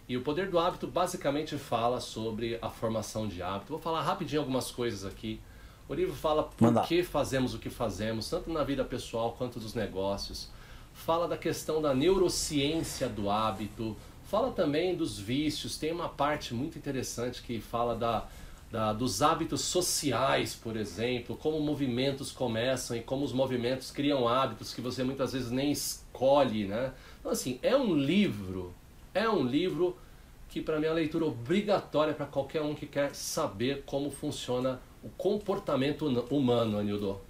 E 0.08 0.16
o 0.16 0.22
Poder 0.22 0.48
do 0.48 0.58
Hábito 0.58 0.86
basicamente 0.86 1.58
fala 1.58 2.00
sobre 2.00 2.58
a 2.62 2.70
formação 2.70 3.28
de 3.28 3.42
hábito. 3.42 3.72
Vou 3.72 3.78
falar 3.78 4.00
rapidinho 4.00 4.40
algumas 4.40 4.70
coisas 4.70 5.04
aqui. 5.04 5.38
O 5.86 5.92
livro 5.92 6.14
fala 6.14 6.44
por 6.44 6.64
Manda. 6.64 6.80
que 6.84 7.02
fazemos 7.02 7.52
o 7.52 7.58
que 7.58 7.68
fazemos, 7.68 8.30
tanto 8.30 8.50
na 8.50 8.64
vida 8.64 8.82
pessoal 8.82 9.34
quanto 9.36 9.60
dos 9.60 9.74
negócios. 9.74 10.48
Fala 10.94 11.28
da 11.28 11.36
questão 11.36 11.82
da 11.82 11.94
neurociência 11.94 13.10
do 13.10 13.28
hábito. 13.28 13.94
Fala 14.24 14.52
também 14.52 14.96
dos 14.96 15.18
vícios. 15.18 15.76
Tem 15.76 15.92
uma 15.92 16.08
parte 16.08 16.54
muito 16.54 16.78
interessante 16.78 17.42
que 17.42 17.60
fala 17.60 17.94
da, 17.94 18.26
da- 18.70 18.92
dos 18.92 19.20
hábitos 19.20 19.62
sociais, 19.62 20.54
por 20.54 20.76
exemplo, 20.76 21.36
como 21.36 21.58
movimentos 21.60 22.30
começam 22.30 22.96
e 22.96 23.00
como 23.00 23.24
os 23.24 23.32
movimentos 23.32 23.90
criam 23.90 24.28
hábitos 24.28 24.72
que 24.72 24.80
você 24.80 25.02
muitas 25.02 25.32
vezes 25.32 25.50
nem 25.50 25.72
escolhe, 25.72 26.66
né? 26.66 26.92
Então, 27.18 27.32
assim, 27.32 27.58
é 27.62 27.76
um 27.76 27.94
livro, 27.96 28.72
é 29.12 29.28
um 29.28 29.44
livro 29.44 29.96
que 30.48 30.60
para 30.60 30.78
mim 30.78 30.86
é 30.86 30.88
uma 30.88 30.94
leitura 30.94 31.24
obrigatória 31.26 32.14
para 32.14 32.26
qualquer 32.26 32.62
um 32.62 32.74
que 32.74 32.86
quer 32.86 33.14
saber 33.14 33.82
como 33.86 34.10
funciona 34.10 34.80
o 35.02 35.08
comportamento 35.10 36.06
huna- 36.06 36.24
humano, 36.30 36.78
Anildo. 36.78 37.20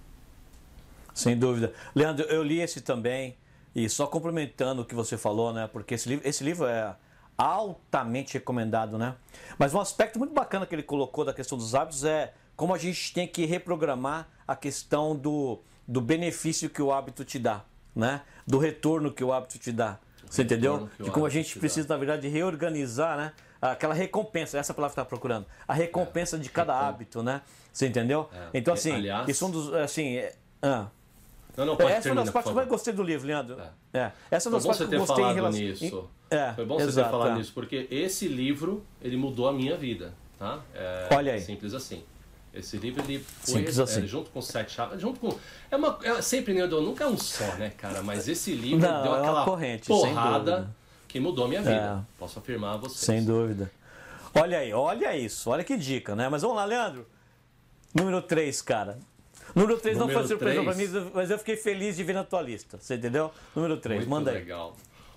Sem 1.13 1.37
dúvida. 1.37 1.73
Leandro, 1.93 2.25
eu 2.25 2.43
li 2.43 2.59
esse 2.61 2.81
também. 2.81 3.35
E 3.73 3.87
só 3.87 4.05
complementando 4.05 4.81
o 4.81 4.85
que 4.85 4.93
você 4.93 5.17
falou, 5.17 5.53
né? 5.53 5.69
Porque 5.71 5.93
esse 5.93 6.09
livro, 6.09 6.27
esse 6.27 6.43
livro 6.43 6.65
é 6.65 6.93
altamente 7.41 8.33
recomendado, 8.35 8.97
né? 8.97 9.15
Mas 9.57 9.73
um 9.73 9.79
aspecto 9.79 10.19
muito 10.19 10.33
bacana 10.33 10.65
que 10.65 10.75
ele 10.75 10.83
colocou 10.83 11.25
da 11.25 11.33
questão 11.33 11.57
dos 11.57 11.73
hábitos 11.73 12.03
é 12.03 12.33
como 12.55 12.73
a 12.73 12.77
gente 12.77 13.13
tem 13.13 13.27
que 13.27 13.45
reprogramar 13.45 14.27
a 14.47 14.55
questão 14.55 15.15
do, 15.15 15.59
do 15.87 15.99
benefício 15.99 16.69
que 16.69 16.81
o 16.81 16.91
hábito 16.93 17.25
te 17.25 17.39
dá, 17.39 17.63
né? 17.95 18.21
Do 18.45 18.59
retorno 18.59 19.11
que 19.11 19.23
o 19.23 19.33
hábito 19.33 19.57
te 19.57 19.71
dá. 19.71 19.97
Você 20.29 20.43
entendeu? 20.43 20.87
De 20.99 21.09
como 21.11 21.25
a 21.25 21.29
gente 21.29 21.57
precisa, 21.59 21.87
na 21.89 21.97
verdade, 21.97 22.27
reorganizar, 22.27 23.17
né? 23.17 23.33
Aquela 23.61 23.93
recompensa, 23.93 24.57
essa 24.57 24.73
palavra 24.73 24.93
que 24.95 25.01
está 25.01 25.05
procurando. 25.09 25.45
A 25.67 25.73
recompensa 25.73 26.37
de 26.37 26.49
cada 26.49 26.73
recom- 26.73 26.85
hábito, 26.87 27.23
né? 27.23 27.41
Você 27.73 27.87
entendeu? 27.87 28.29
É. 28.33 28.49
Então, 28.53 28.73
assim, 28.73 28.91
aliás- 28.93 29.27
isso 29.27 29.43
é 29.43 29.47
um 29.47 29.51
dos. 29.51 29.73
Assim, 29.73 30.15
é- 30.17 30.35
ah. 30.61 30.87
Não, 31.57 31.65
não, 31.65 31.75
pode 31.75 31.91
Essa 31.91 32.09
é 32.09 32.11
uma 32.11 32.21
das 32.23 32.31
partes 32.31 32.51
que 32.51 32.57
eu 32.57 32.65
gostei 32.65 32.93
do 32.93 33.03
livro, 33.03 33.27
Leandro. 33.27 33.57
É. 33.93 33.99
É. 33.99 34.11
Essa 34.31 34.49
é 34.49 34.51
Foi 34.51 34.51
uma 34.51 34.57
das 34.57 34.63
bom 34.63 34.69
partes 34.69 34.77
você 34.77 34.87
que 34.87 34.95
eu 34.95 34.99
gostei 34.99 35.25
em 35.25 35.33
relação. 35.33 35.59
nisso. 35.61 36.09
É, 36.29 36.53
Foi 36.53 36.65
bom 36.65 36.75
você 36.75 36.83
exato, 36.85 37.07
ter 37.07 37.11
falado 37.11 37.31
é. 37.31 37.35
nisso, 37.35 37.51
porque 37.53 37.87
esse 37.91 38.27
livro, 38.27 38.83
ele 39.01 39.17
mudou 39.17 39.47
a 39.47 39.53
minha 39.53 39.75
vida, 39.75 40.13
tá? 40.39 40.61
É 40.73 41.09
Olha 41.11 41.33
aí. 41.33 41.41
Simples 41.41 41.73
assim. 41.73 42.03
Esse 42.53 42.77
livro, 42.77 43.01
ele 43.03 43.19
foi 43.19 43.55
Simples 43.55 43.79
é, 43.79 43.83
assim. 43.83 44.07
junto 44.07 44.29
com 44.29 44.41
Sete 44.41 44.73
Chaves, 44.73 44.99
junto 44.99 45.19
com... 45.19 45.37
É 45.69 45.75
uma, 45.75 45.97
é, 46.03 46.21
sempre, 46.21 46.53
né, 46.53 46.65
nunca 46.67 47.05
é 47.05 47.07
um 47.07 47.17
só, 47.17 47.55
né, 47.55 47.69
cara? 47.77 48.01
Mas 48.01 48.27
esse 48.27 48.53
livro 48.53 48.79
Não, 48.79 49.03
deu 49.03 49.15
é 49.15 49.19
aquela 49.19 49.45
corrente, 49.45 49.87
porrada 49.87 50.69
que 51.07 51.19
mudou 51.19 51.45
a 51.45 51.47
minha 51.47 51.61
vida. 51.61 52.01
É. 52.01 52.19
Posso 52.19 52.39
afirmar 52.39 52.73
a 52.73 52.77
vocês. 52.77 52.99
Sem 52.99 53.23
dúvida. 53.23 53.71
Olha 54.33 54.59
aí, 54.59 54.73
olha 54.73 55.15
isso, 55.15 55.49
olha 55.49 55.63
que 55.63 55.75
dica, 55.75 56.15
né? 56.15 56.29
Mas 56.29 56.41
vamos 56.41 56.57
lá, 56.57 56.65
Leandro. 56.65 57.05
Número 57.93 58.21
3, 58.21 58.61
cara. 58.61 58.97
Número 59.55 59.77
3 59.79 59.97
não 59.97 60.09
foi 60.09 60.27
surpresa 60.27 60.63
pra 60.63 60.73
mim, 60.73 60.85
mas 61.13 61.29
eu 61.31 61.37
fiquei 61.37 61.57
feliz 61.57 61.95
de 61.97 62.03
ver 62.03 62.13
na 62.13 62.23
tua 62.23 62.41
lista. 62.41 62.77
Você 62.79 62.95
entendeu? 62.95 63.31
Número 63.55 63.77
3, 63.77 63.99
Muito 64.01 64.09
manda 64.09 64.31
aí. 64.31 64.37
legal. 64.37 64.75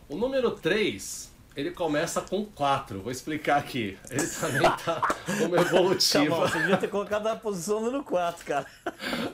O 0.08 0.16
número 0.16 0.50
3, 0.50 1.32
ele 1.56 1.70
começa 1.70 2.20
com 2.20 2.44
4. 2.44 3.00
Vou 3.00 3.10
explicar 3.12 3.56
aqui. 3.58 3.96
Ele 4.10 4.26
também 4.26 4.62
tá 4.84 5.16
como 5.38 5.54
Tá 5.56 5.62
evolutivo. 5.62 6.26
bom, 6.36 6.40
você 6.40 6.58
devia 6.58 6.76
ter 6.76 6.88
colocado 6.88 7.26
a 7.28 7.36
posição 7.36 7.80
número 7.80 8.02
4, 8.04 8.44
cara. 8.44 8.66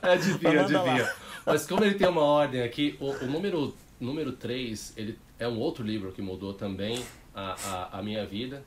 É, 0.03 0.17
devia, 0.17 0.63
lá. 0.63 0.67
devia. 0.85 1.13
Mas 1.47 1.67
como 1.67 1.85
ele 1.85 1.95
tem 1.95 2.07
uma 2.09 2.23
ordem 2.23 2.63
aqui, 2.63 2.97
o, 3.01 3.11
o 3.11 3.27
número, 3.27 3.75
número 3.99 4.33
3, 4.33 4.93
ele 4.97 5.19
é 5.39 5.49
um 5.49 5.59
outro 5.59 5.83
livro 5.85 6.13
que 6.13 6.21
mudou 6.21 6.53
também 6.55 7.03
a, 7.35 7.55
a, 7.93 7.99
a 7.99 8.03
minha 8.03 8.25
vida, 8.27 8.63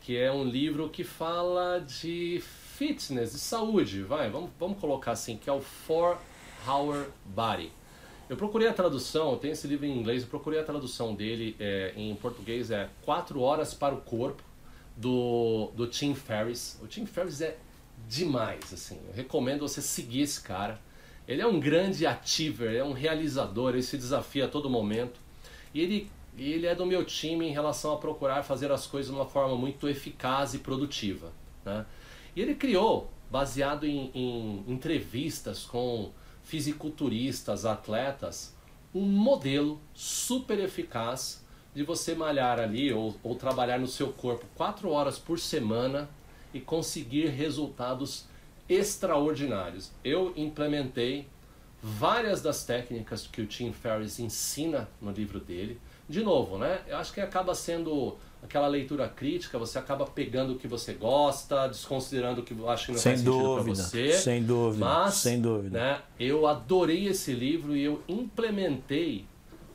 que 0.00 0.16
é 0.16 0.32
um 0.32 0.44
livro 0.44 0.88
que 0.88 1.04
fala 1.04 1.78
de 1.80 2.42
fitness, 2.78 3.32
de 3.32 3.40
saúde, 3.40 4.02
vai, 4.04 4.30
vamos, 4.30 4.50
vamos 4.58 4.78
colocar 4.78 5.10
assim, 5.10 5.36
que 5.36 5.50
é 5.50 5.52
o 5.52 5.60
Four 5.60 6.16
Hour 6.64 7.08
Body. 7.26 7.72
Eu 8.30 8.36
procurei 8.36 8.68
a 8.68 8.72
tradução, 8.72 9.36
tenho 9.36 9.52
esse 9.52 9.66
livro 9.66 9.84
em 9.84 9.98
inglês, 9.98 10.22
eu 10.22 10.28
procurei 10.28 10.60
a 10.60 10.62
tradução 10.62 11.12
dele 11.12 11.56
é, 11.58 11.92
em 11.96 12.14
português, 12.14 12.70
é 12.70 12.88
Quatro 13.02 13.40
Horas 13.40 13.74
para 13.74 13.94
o 13.94 14.00
Corpo, 14.00 14.44
do, 14.96 15.72
do 15.74 15.88
Tim 15.88 16.14
Ferriss. 16.14 16.78
O 16.80 16.86
Tim 16.86 17.04
Ferriss 17.04 17.40
é 17.40 17.56
demais, 18.06 18.72
assim, 18.72 18.98
eu 19.08 19.14
recomendo 19.14 19.60
você 19.60 19.82
seguir 19.82 20.22
esse 20.22 20.40
cara. 20.40 20.80
Ele 21.26 21.42
é 21.42 21.46
um 21.46 21.58
grande 21.58 22.06
achiever, 22.06 22.76
é 22.76 22.84
um 22.84 22.92
realizador, 22.92 23.70
ele 23.70 23.82
se 23.82 23.96
desafia 23.96 24.44
a 24.44 24.48
todo 24.48 24.70
momento. 24.70 25.18
E 25.74 25.80
ele, 25.80 26.10
ele 26.38 26.66
é 26.66 26.74
do 26.76 26.86
meu 26.86 27.04
time 27.04 27.46
em 27.46 27.52
relação 27.52 27.92
a 27.92 27.96
procurar 27.96 28.42
fazer 28.44 28.70
as 28.70 28.86
coisas 28.86 29.10
de 29.10 29.16
uma 29.16 29.26
forma 29.26 29.56
muito 29.56 29.88
eficaz 29.88 30.54
e 30.54 30.58
produtiva. 30.58 31.32
Né? 31.64 31.84
E 32.34 32.40
ele 32.40 32.54
criou, 32.54 33.10
baseado 33.30 33.84
em, 33.84 34.10
em 34.14 34.64
entrevistas 34.66 35.64
com 35.64 36.10
fisiculturistas, 36.42 37.64
atletas, 37.64 38.56
um 38.94 39.02
modelo 39.02 39.80
super 39.92 40.58
eficaz 40.58 41.44
de 41.74 41.82
você 41.82 42.14
malhar 42.14 42.58
ali 42.58 42.92
ou, 42.92 43.14
ou 43.22 43.34
trabalhar 43.34 43.78
no 43.78 43.86
seu 43.86 44.12
corpo 44.12 44.46
quatro 44.54 44.90
horas 44.90 45.18
por 45.18 45.38
semana 45.38 46.08
e 46.52 46.60
conseguir 46.60 47.28
resultados 47.28 48.24
extraordinários. 48.68 49.90
Eu 50.02 50.32
implementei 50.36 51.28
várias 51.82 52.42
das 52.42 52.64
técnicas 52.64 53.26
que 53.26 53.40
o 53.40 53.46
Tim 53.46 53.72
Ferriss 53.72 54.18
ensina 54.18 54.88
no 55.00 55.10
livro 55.10 55.38
dele. 55.38 55.80
De 56.08 56.22
novo, 56.22 56.56
né? 56.58 56.80
Eu 56.86 56.96
acho 56.96 57.12
que 57.12 57.20
acaba 57.20 57.54
sendo 57.54 58.16
aquela 58.42 58.66
leitura 58.66 59.08
crítica, 59.08 59.58
você 59.58 59.78
acaba 59.78 60.06
pegando 60.06 60.54
o 60.54 60.56
que 60.58 60.66
você 60.68 60.94
gosta, 60.94 61.66
desconsiderando 61.68 62.40
o 62.40 62.44
que 62.44 62.54
eu 62.54 62.70
acho 62.70 62.86
que 62.86 62.92
não 62.92 62.98
Sem 62.98 63.12
faz 63.12 63.20
sentido 63.24 63.42
para 63.42 63.62
dúvida, 63.62 63.82
você. 63.82 64.12
sem 64.12 64.42
dúvida, 64.42 64.84
Mas, 64.84 65.14
sem 65.14 65.40
dúvida. 65.40 65.78
Né, 65.78 66.02
eu 66.18 66.46
adorei 66.46 67.08
esse 67.08 67.32
livro 67.32 67.76
e 67.76 67.82
eu 67.82 68.02
implementei 68.08 69.26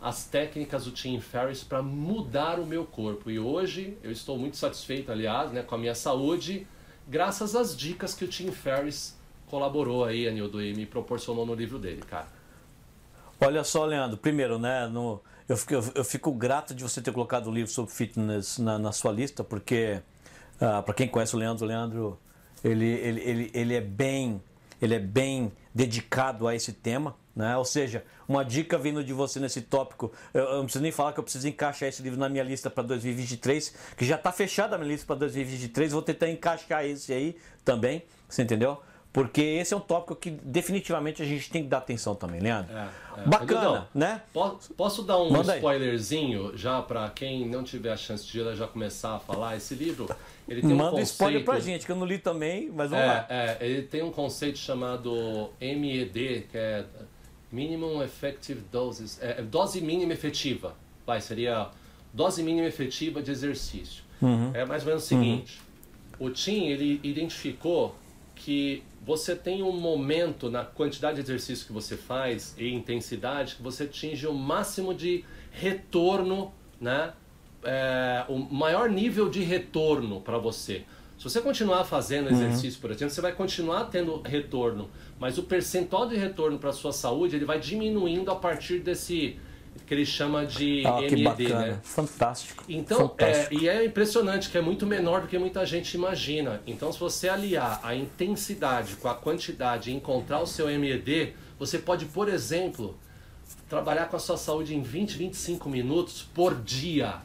as 0.02 0.26
técnicas 0.26 0.86
do 0.86 0.91
Tim 0.91 1.19
Ferriss 1.19 1.63
para 1.63 1.82
mudar 1.82 2.60
o 2.60 2.65
meu 2.65 2.86
corpo. 2.86 3.30
E 3.30 3.39
hoje 3.39 3.98
eu 4.04 4.12
estou 4.12 4.38
muito 4.38 4.58
satisfeito, 4.58 5.12
aliás, 5.12 5.52
né, 5.52 5.62
com 5.62 5.76
a 5.76 5.78
minha 5.78 5.96
saúde, 5.96 6.65
graças 7.08 7.56
às 7.56 7.76
dicas 7.76 8.13
que 8.13 8.26
o 8.26 8.28
Tim 8.28 8.52
Ferriss 8.52 9.17
colaborou 9.48 10.04
aí, 10.04 10.28
Anildo, 10.28 10.62
e 10.63 10.74
me 10.74 10.86
proporcionou 10.86 11.46
no 11.46 11.54
livro 11.54 11.78
dele, 11.78 12.02
cara. 12.02 12.28
Olha 13.39 13.63
só, 13.63 13.86
Leandro, 13.86 14.17
primeiro, 14.17 14.58
né, 14.58 14.88
no, 14.88 15.22
eu, 15.47 15.58
fico, 15.58 15.73
eu, 15.73 16.03
fico 16.03 16.32
grato 16.32 16.73
de 16.73 16.84
você 16.84 17.01
ter 17.01 17.12
colocado 17.12 17.47
o 17.47 17.51
livro 17.51 17.71
sobre 17.71 17.91
fitness 17.91 18.58
na, 18.58 18.77
na 18.79 18.91
sua 18.91 19.12
lista, 19.12 19.43
porque, 19.43 20.01
ah, 20.60 20.82
para 20.82 20.93
quem 20.93 21.08
conhece 21.08 21.36
o 21.36 21.39
Leandro, 21.39 21.65
o 21.65 21.67
Leandro, 21.67 22.19
ele, 22.63 22.86
ele, 22.86 23.21
ele, 23.21 23.51
ele 23.53 23.73
é 23.73 23.82
bem 23.82 24.41
ele 24.84 24.95
é 24.95 24.99
bem 24.99 25.51
dedicado 25.73 26.45
a 26.45 26.53
esse 26.53 26.73
tema, 26.73 27.15
né? 27.34 27.56
Ou 27.56 27.63
seja, 27.63 28.03
uma 28.27 28.43
dica 28.43 28.77
vindo 28.77 29.01
de 29.01 29.13
você 29.13 29.39
nesse 29.39 29.62
tópico, 29.62 30.12
eu, 30.34 30.43
eu 30.43 30.58
não 30.58 30.63
preciso 30.65 30.84
nem 30.84 30.91
falar 30.91 31.13
que 31.13 31.19
eu 31.19 31.23
preciso 31.23 31.47
encaixar 31.47 31.88
esse 31.88 32.03
livro 32.03 32.19
na 32.19 32.27
minha 32.27 32.43
lista 32.43 32.69
para 32.69 32.84
2023, 32.84 33.73
que 33.95 34.03
já 34.03 34.15
está 34.15 34.32
fechada 34.32 34.75
a 34.75 34.77
minha 34.77 34.91
lista 34.91 35.08
para 35.08 35.15
2023, 35.15 35.93
vou 35.93 36.01
tentar 36.01 36.29
encaixar 36.29 36.86
esse 36.86 37.13
aí 37.13 37.38
também, 37.63 38.03
você 38.27 38.41
entendeu? 38.43 38.82
Porque 39.13 39.41
esse 39.41 39.76
é 39.76 39.78
um 39.78 39.80
tópico 39.80 40.15
que 40.15 40.32
definitivamente 40.32 41.21
a 41.21 41.26
gente 41.26 41.47
tem 41.52 41.62
que 41.62 41.69
dar 41.69 41.78
atenção 41.78 42.15
também, 42.15 42.39
Leandro. 42.41 42.76
É, 42.76 42.89
é. 43.19 43.28
Bacana, 43.28 43.88
né? 43.93 44.23
Posso, 44.34 44.73
posso 44.73 45.04
dar 45.04 45.19
um 45.19 45.30
Manda 45.30 45.56
spoilerzinho 45.56 46.49
aí. 46.49 46.58
já 46.58 46.82
para 46.82 47.08
quem 47.12 47.47
não 47.47 47.63
tiver 47.63 47.93
a 47.93 47.95
chance 47.95 48.26
de 48.26 48.56
já 48.56 48.65
começar 48.65 49.17
a 49.17 49.19
falar? 49.19 49.56
Esse 49.56 49.76
livro, 49.76 50.10
ele 50.49 50.62
tem 50.62 50.71
Manda 50.71 50.86
um 50.86 50.89
conceito... 50.91 51.12
spoiler 51.12 51.45
pra 51.45 51.60
gente, 51.60 51.86
que 51.86 51.91
eu 51.91 51.95
não 51.95 52.08
li 52.08 52.17
também, 52.17 52.71
mas 52.73 52.89
vamos 52.89 53.06
é, 53.06 53.08
lá. 53.08 53.28
É, 53.30 53.58
ele 53.62 53.84
tem 53.84 54.02
um 54.02 54.10
conceito 54.10 54.58
chamado 54.58 55.52
MED, 55.62 56.47
que 56.49 56.58
é 56.58 56.84
Minimum 57.52 58.02
Effective 58.02 58.62
Doses, 58.71 59.19
é, 59.21 59.43
dose 59.43 59.80
mínima 59.80 60.13
efetiva. 60.13 60.76
Vai, 61.06 61.21
seria 61.21 61.69
dose 62.12 62.41
mínima 62.41 62.65
efetiva 62.65 63.21
de 63.21 63.30
exercício. 63.30 64.04
Uhum. 64.19 64.49
É 64.56 64.65
mais 64.65 64.82
ou 64.82 64.88
menos 64.88 65.04
o 65.04 65.06
seguinte, 65.06 65.62
uhum. 66.19 66.28
o 66.28 66.30
Tim, 66.32 66.65
ele 66.65 66.99
identificou 67.04 67.95
que 68.43 68.84
você 69.06 69.36
tem 69.36 69.63
um 69.63 69.71
momento 69.71 70.49
na 70.49 70.65
quantidade 70.65 71.15
de 71.15 71.21
exercício 71.21 71.65
que 71.65 71.71
você 71.71 71.95
faz 71.95 72.53
e 72.58 72.73
intensidade 72.73 73.56
que 73.56 73.63
você 73.63 73.84
atinge 73.84 74.27
o 74.27 74.34
máximo 74.34 74.93
de 74.93 75.23
retorno, 75.49 76.53
né? 76.79 77.13
É, 77.63 78.25
o 78.27 78.38
maior 78.38 78.89
nível 78.89 79.29
de 79.29 79.41
retorno 79.41 80.19
para 80.19 80.38
você. 80.38 80.84
Se 81.17 81.23
você 81.23 81.39
continuar 81.39 81.86
fazendo 81.86 82.27
uhum. 82.27 82.34
exercício, 82.34 82.75
uhum. 82.75 82.82
por 82.82 82.91
exemplo, 82.91 83.13
você 83.13 83.21
vai 83.21 83.32
continuar 83.32 83.86
tendo 83.86 84.21
retorno, 84.21 84.89
mas 85.17 85.38
o 85.38 85.43
percentual 85.43 86.06
de 86.06 86.17
retorno 86.17 86.60
para 86.60 86.73
sua 86.73 86.91
saúde 86.91 87.38
ele 87.38 87.45
vai 87.45 87.60
diminuindo 87.60 88.29
a 88.29 88.36
partir 88.36 88.79
desse 88.79 89.39
que 89.86 89.93
ele 89.93 90.05
chama 90.05 90.45
de 90.45 90.83
ah, 90.86 91.01
MED, 91.01 91.53
né? 91.53 91.79
Fantástico. 91.83 92.63
Então, 92.67 93.09
Fantástico. 93.09 93.55
É, 93.55 93.57
e 93.57 93.69
é 93.69 93.86
impressionante 93.86 94.49
que 94.49 94.57
é 94.57 94.62
muito 94.62 94.86
menor 94.86 95.21
do 95.21 95.27
que 95.27 95.38
muita 95.38 95.65
gente 95.65 95.93
imagina. 95.95 96.62
Então, 96.65 96.91
se 96.91 96.99
você 96.99 97.29
aliar 97.29 97.79
a 97.83 97.95
intensidade 97.95 98.95
com 98.95 99.07
a 99.07 99.15
quantidade 99.15 99.91
e 99.91 99.93
encontrar 99.93 100.39
o 100.39 100.47
seu 100.47 100.67
MED, 100.67 101.33
você 101.59 101.79
pode, 101.79 102.05
por 102.05 102.29
exemplo, 102.29 102.97
trabalhar 103.67 104.05
com 104.05 104.15
a 104.15 104.19
sua 104.19 104.38
saúde 104.38 104.75
em 104.75 104.81
20, 104.81 105.17
25 105.17 105.69
minutos 105.69 106.21
por 106.33 106.55
dia. 106.55 107.21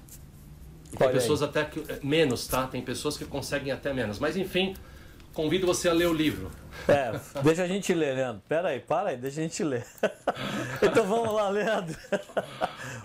Tem 0.97 1.11
pessoas 1.11 1.43
até 1.43 1.65
que 1.65 1.83
menos, 2.03 2.47
tá? 2.47 2.67
Tem 2.67 2.81
pessoas 2.81 3.17
que 3.17 3.25
conseguem 3.25 3.73
até 3.73 3.93
menos. 3.93 4.19
Mas 4.19 4.37
enfim, 4.37 4.75
convido 5.39 5.69
você 5.69 5.89
a 5.89 5.93
ler 5.93 6.09
o 6.09 6.13
livro. 6.13 6.51
É, 6.89 7.13
deixa 7.45 7.63
a 7.63 7.69
gente 7.69 7.95
ler, 7.95 8.17
Leandro. 8.17 8.43
Pera 8.49 8.71
aí, 8.71 8.81
para 8.81 9.11
aí, 9.11 9.17
deixa 9.17 9.39
a 9.39 9.45
gente 9.45 9.63
ler. 9.63 9.87
Então 10.83 11.07
vamos 11.07 11.33
lá, 11.33 11.49
Leandro. 11.49 11.97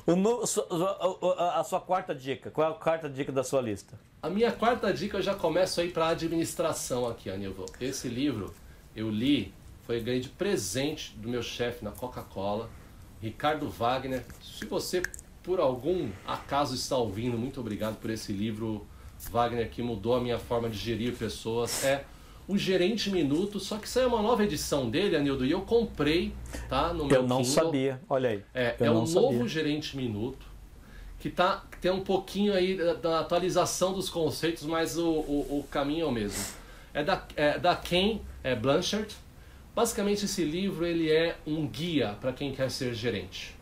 O, 0.08 1.40
a 1.40 1.64
sua 1.64 1.80
quarta 1.80 2.16
dica, 2.16 2.50
qual 2.50 2.68
é 2.68 2.72
a 2.72 2.74
quarta 2.74 3.08
dica 3.08 3.32
da 3.32 3.44
sua 3.44 3.62
lista? 3.62 4.00
A 4.20 4.30
minha 4.30 4.52
quarta 4.52 4.92
dica 4.92 5.18
eu 5.18 5.22
já 5.22 5.36
começo 5.36 5.80
aí 5.80 5.92
para 5.92 6.08
administração 6.08 7.08
aqui, 7.08 7.30
Aníbal. 7.30 7.68
Esse 7.80 8.08
livro 8.08 8.52
eu 8.96 9.12
li, 9.12 9.54
foi 9.84 10.02
ganho 10.02 10.22
de 10.22 10.30
presente 10.30 11.16
do 11.16 11.30
meu 11.30 11.44
chefe 11.44 11.86
na 11.86 11.92
Coca-Cola, 11.92 12.68
Ricardo 13.22 13.70
Wagner. 13.70 14.26
Se 14.42 14.66
você 14.66 15.04
por 15.44 15.60
algum 15.60 16.10
acaso 16.26 16.74
está 16.74 16.98
ouvindo, 16.98 17.38
muito 17.38 17.60
obrigado 17.60 18.00
por 18.00 18.10
esse 18.10 18.32
livro, 18.32 18.88
Wagner, 19.30 19.70
que 19.70 19.84
mudou 19.84 20.16
a 20.16 20.20
minha 20.20 20.40
forma 20.40 20.68
de 20.68 20.78
gerir 20.78 21.16
pessoas. 21.16 21.84
É 21.84 22.06
o 22.48 22.58
Gerente 22.58 23.10
Minuto, 23.10 23.60
só 23.60 23.78
que 23.78 23.88
saiu 23.88 24.10
uma 24.10 24.22
nova 24.22 24.44
edição 24.44 24.90
dele, 24.90 25.16
Anildo, 25.16 25.46
e 25.46 25.52
eu 25.52 25.62
comprei, 25.62 26.34
tá? 26.68 26.94
No 26.94 27.06
meu 27.06 27.18
Eu 27.18 27.24
não 27.28 27.38
Kindle. 27.38 27.54
sabia, 27.54 28.02
olha 28.10 28.30
aí. 28.32 28.44
É, 28.54 28.76
é 28.80 28.92
o 28.92 29.06
novo 29.06 29.48
Gerente 29.48 29.96
Minuto, 29.96 30.46
que, 31.20 31.30
tá, 31.30 31.64
que 31.72 31.78
tem 31.78 31.90
um 31.90 32.02
pouquinho 32.02 32.54
aí 32.54 32.76
da, 32.76 32.94
da 32.96 33.20
atualização 33.22 33.94
dos 33.94 34.10
conceitos, 34.10 34.64
mas 34.64 34.98
o, 34.98 35.08
o, 35.08 35.60
o, 35.60 35.68
caminho 35.72 36.06
é 36.06 36.08
o 36.08 36.12
mesmo. 36.12 36.44
É 36.94 37.04
da, 37.04 37.26
é 37.36 37.58
da 37.58 37.76
Ken 37.76 38.20
é 38.44 38.56
Blanchard. 38.56 39.16
Basicamente 39.74 40.26
esse 40.26 40.44
livro 40.44 40.86
ele 40.86 41.10
é 41.10 41.38
um 41.48 41.66
guia 41.66 42.18
para 42.20 42.34
quem 42.34 42.52
quer 42.54 42.70
ser 42.70 42.94
gerente. 42.94 43.56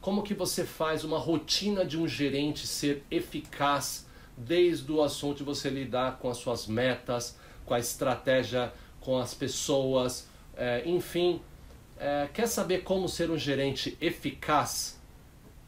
Como 0.00 0.22
que 0.22 0.34
você 0.34 0.64
faz 0.64 1.02
uma 1.02 1.18
rotina 1.18 1.84
de 1.84 1.98
um 1.98 2.06
gerente 2.06 2.66
ser 2.66 3.02
eficaz 3.10 4.06
desde 4.36 4.90
o 4.92 5.02
assunto 5.02 5.38
de 5.38 5.44
você 5.44 5.70
lidar 5.70 6.18
com 6.18 6.28
as 6.28 6.36
suas 6.36 6.66
metas, 6.66 7.38
com 7.64 7.74
a 7.74 7.78
estratégia, 7.78 8.72
com 9.00 9.18
as 9.18 9.34
pessoas, 9.34 10.28
é, 10.56 10.82
enfim. 10.86 11.40
É, 11.98 12.28
quer 12.32 12.46
saber 12.46 12.82
como 12.82 13.08
ser 13.08 13.30
um 13.30 13.38
gerente 13.38 13.96
eficaz? 14.00 15.00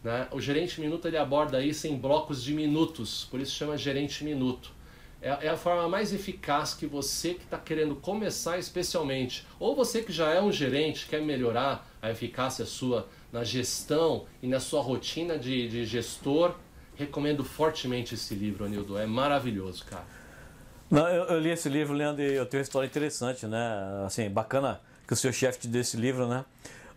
Né? 0.02 0.28
O 0.32 0.40
gerente 0.40 0.80
minuto 0.80 1.08
ele 1.08 1.16
aborda 1.16 1.64
isso 1.64 1.86
em 1.86 1.96
blocos 1.96 2.42
de 2.42 2.52
minutos, 2.52 3.26
por 3.30 3.40
isso 3.40 3.54
chama 3.54 3.76
gerente 3.76 4.24
minuto. 4.24 4.72
É, 5.22 5.46
é 5.46 5.48
a 5.48 5.56
forma 5.56 5.88
mais 5.88 6.12
eficaz 6.12 6.74
que 6.74 6.86
você 6.86 7.34
que 7.34 7.44
está 7.44 7.58
querendo 7.58 7.96
começar, 7.96 8.58
especialmente, 8.58 9.46
ou 9.58 9.74
você 9.74 10.02
que 10.02 10.12
já 10.12 10.30
é 10.30 10.42
um 10.42 10.52
gerente, 10.52 11.06
quer 11.06 11.22
melhorar 11.22 11.88
a 12.02 12.10
eficácia 12.10 12.66
sua 12.66 13.08
na 13.32 13.42
gestão 13.42 14.26
e 14.42 14.46
na 14.46 14.60
sua 14.60 14.82
rotina 14.82 15.38
de, 15.38 15.66
de 15.68 15.86
gestor, 15.86 16.54
recomendo 16.94 17.42
fortemente 17.42 18.14
esse 18.14 18.34
livro, 18.34 18.64
Anildo. 18.64 18.98
É 18.98 19.06
maravilhoso, 19.06 19.84
cara. 19.86 20.06
Não, 20.90 21.08
eu, 21.08 21.24
eu, 21.24 21.40
li 21.40 21.50
esse 21.50 21.68
livro, 21.68 21.94
Leandro, 21.94 22.22
e 22.22 22.34
eu 22.34 22.46
tenho 22.46 22.60
uma 22.60 22.64
história 22.64 22.86
interessante, 22.86 23.46
né? 23.46 24.04
Assim, 24.06 24.28
bacana 24.28 24.80
que 25.06 25.12
o 25.12 25.16
seu 25.16 25.32
chefe 25.32 25.60
te 25.60 25.68
deu 25.68 25.80
esse 25.80 25.96
livro, 25.96 26.28
né? 26.28 26.44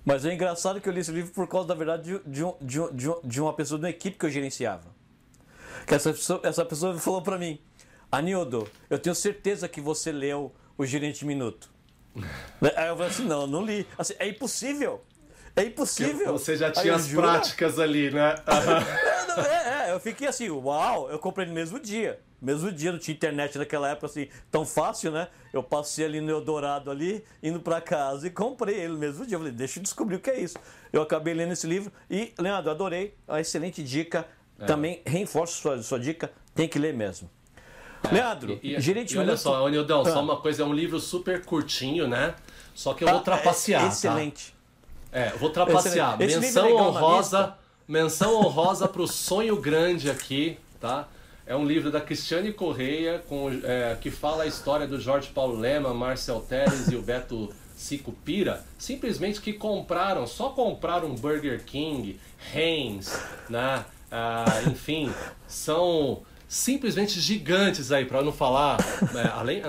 Mas 0.05 0.25
é 0.25 0.33
engraçado 0.33 0.79
que 0.79 0.87
eu 0.87 0.93
li 0.93 1.01
esse 1.01 1.11
livro 1.11 1.31
por 1.31 1.47
causa, 1.47 1.67
da 1.67 1.75
verdade, 1.75 2.03
de, 2.03 2.19
de, 2.25 2.43
de, 2.61 2.93
de, 2.93 3.07
de 3.23 3.41
uma 3.41 3.53
pessoa 3.53 3.79
da 3.79 3.89
equipe 3.89 4.17
que 4.17 4.25
eu 4.25 4.29
gerenciava. 4.29 4.85
Que 5.85 5.95
essa 5.95 6.11
pessoa, 6.11 6.39
essa 6.43 6.65
pessoa 6.65 6.97
falou 6.97 7.21
para 7.21 7.37
mim, 7.37 7.59
Anildo, 8.11 8.69
eu 8.89 8.97
tenho 8.97 9.15
certeza 9.15 9.67
que 9.67 9.81
você 9.81 10.11
leu 10.11 10.53
o 10.77 10.85
Gerente 10.85 11.25
Minuto. 11.25 11.69
Aí 12.75 12.87
eu 12.87 12.95
falei 12.95 13.11
assim, 13.11 13.25
não, 13.25 13.41
eu 13.41 13.47
não 13.47 13.65
li. 13.65 13.85
Assim, 13.97 14.13
é 14.17 14.27
impossível. 14.27 15.03
É 15.55 15.63
impossível. 15.63 16.33
Você 16.33 16.55
já 16.55 16.71
tinha 16.71 16.95
as 16.95 17.07
juro. 17.07 17.23
práticas 17.23 17.79
ali, 17.79 18.11
né? 18.11 18.35
é, 18.45 19.69
é, 19.69 19.76
eu 19.97 20.01
fiquei 20.01 20.27
assim, 20.27 20.49
uau, 20.49 21.09
eu 21.09 21.19
comprei 21.19 21.45
no 21.47 21.53
mesmo 21.53 21.79
dia. 21.79 22.19
Mesmo 22.39 22.71
dia, 22.71 22.91
não 22.91 22.99
tinha 22.99 23.15
internet 23.15 23.57
naquela 23.57 23.89
época 23.89 24.05
assim, 24.05 24.27
tão 24.51 24.63
fácil, 24.63 25.11
né? 25.11 25.27
Eu 25.51 25.63
passei 25.63 26.05
ali 26.05 26.21
no 26.21 26.29
Eldorado 26.29 26.91
ali, 26.91 27.23
indo 27.41 27.59
para 27.59 27.81
casa 27.81 28.27
e 28.27 28.29
comprei 28.29 28.75
ele 28.75 28.93
no 28.93 28.99
mesmo 28.99 29.25
dia. 29.25 29.35
Eu 29.35 29.39
falei, 29.39 29.53
deixa 29.53 29.79
eu 29.79 29.83
descobrir 29.83 30.17
o 30.17 30.19
que 30.19 30.29
é 30.29 30.39
isso. 30.39 30.55
Eu 30.93 31.01
acabei 31.01 31.33
lendo 31.33 31.53
esse 31.53 31.65
livro 31.65 31.91
e, 32.09 32.31
Leandro, 32.37 32.69
adorei, 32.69 33.15
uma 33.27 33.41
excelente 33.41 33.83
dica. 33.83 34.27
É. 34.59 34.65
Também 34.65 35.01
reforço 35.05 35.61
sua, 35.61 35.81
sua 35.81 35.99
dica, 35.99 36.31
tem 36.53 36.67
que 36.67 36.77
ler 36.77 36.93
mesmo. 36.93 37.29
É. 38.03 38.13
Leandro, 38.13 38.59
e, 38.61 38.79
gerente 38.79 39.15
e 39.15 39.17
olha 39.17 39.35
só, 39.35 39.67
Nildão, 39.67 40.01
ah. 40.01 40.05
só 40.05 40.21
uma 40.21 40.39
coisa, 40.39 40.61
é 40.61 40.65
um 40.65 40.73
livro 40.73 40.99
super 40.99 41.43
curtinho, 41.43 42.07
né? 42.07 42.35
Só 42.75 42.93
que 42.93 43.03
eu 43.03 43.07
vou 43.07 43.17
ah, 43.17 43.23
trapacear. 43.23 43.85
É 43.85 43.87
excelente. 43.87 44.55
Tá? 45.11 45.19
É, 45.19 45.29
vou 45.31 45.49
trapacear. 45.49 46.21
Esse 46.21 46.39
menção 46.39 46.71
honrosa, 46.75 47.55
menção 47.87 48.35
honrosa 48.35 48.87
pro 48.87 49.07
sonho 49.07 49.55
grande 49.55 50.09
aqui, 50.09 50.57
tá? 50.79 51.07
É 51.45 51.55
um 51.55 51.65
livro 51.65 51.89
da 51.89 52.01
Cristiane 52.01 52.51
Correia, 52.51 53.23
com, 53.27 53.49
é, 53.63 53.95
que 54.01 54.11
fala 54.11 54.43
a 54.43 54.45
história 54.45 54.85
do 54.85 54.99
Jorge 54.99 55.29
Paulo 55.29 55.57
Lema, 55.57 55.93
Marcel 55.93 56.41
Teres 56.41 56.89
e 56.91 56.95
o 56.95 57.01
Beto 57.01 57.53
Sicupira, 57.73 58.65
simplesmente 58.77 59.39
que 59.39 59.53
compraram, 59.53 60.27
só 60.27 60.49
compraram 60.49 61.15
Burger 61.15 61.63
King, 61.63 62.19
Heinz, 62.53 63.17
né? 63.49 63.85
Ah, 64.11 64.45
enfim, 64.67 65.13
são 65.47 66.23
simplesmente 66.49 67.19
gigantes 67.21 67.91
aí, 67.91 68.03
para 68.03 68.21
não 68.21 68.33
falar. 68.33 68.77
É, 69.15 69.27
além, 69.29 69.61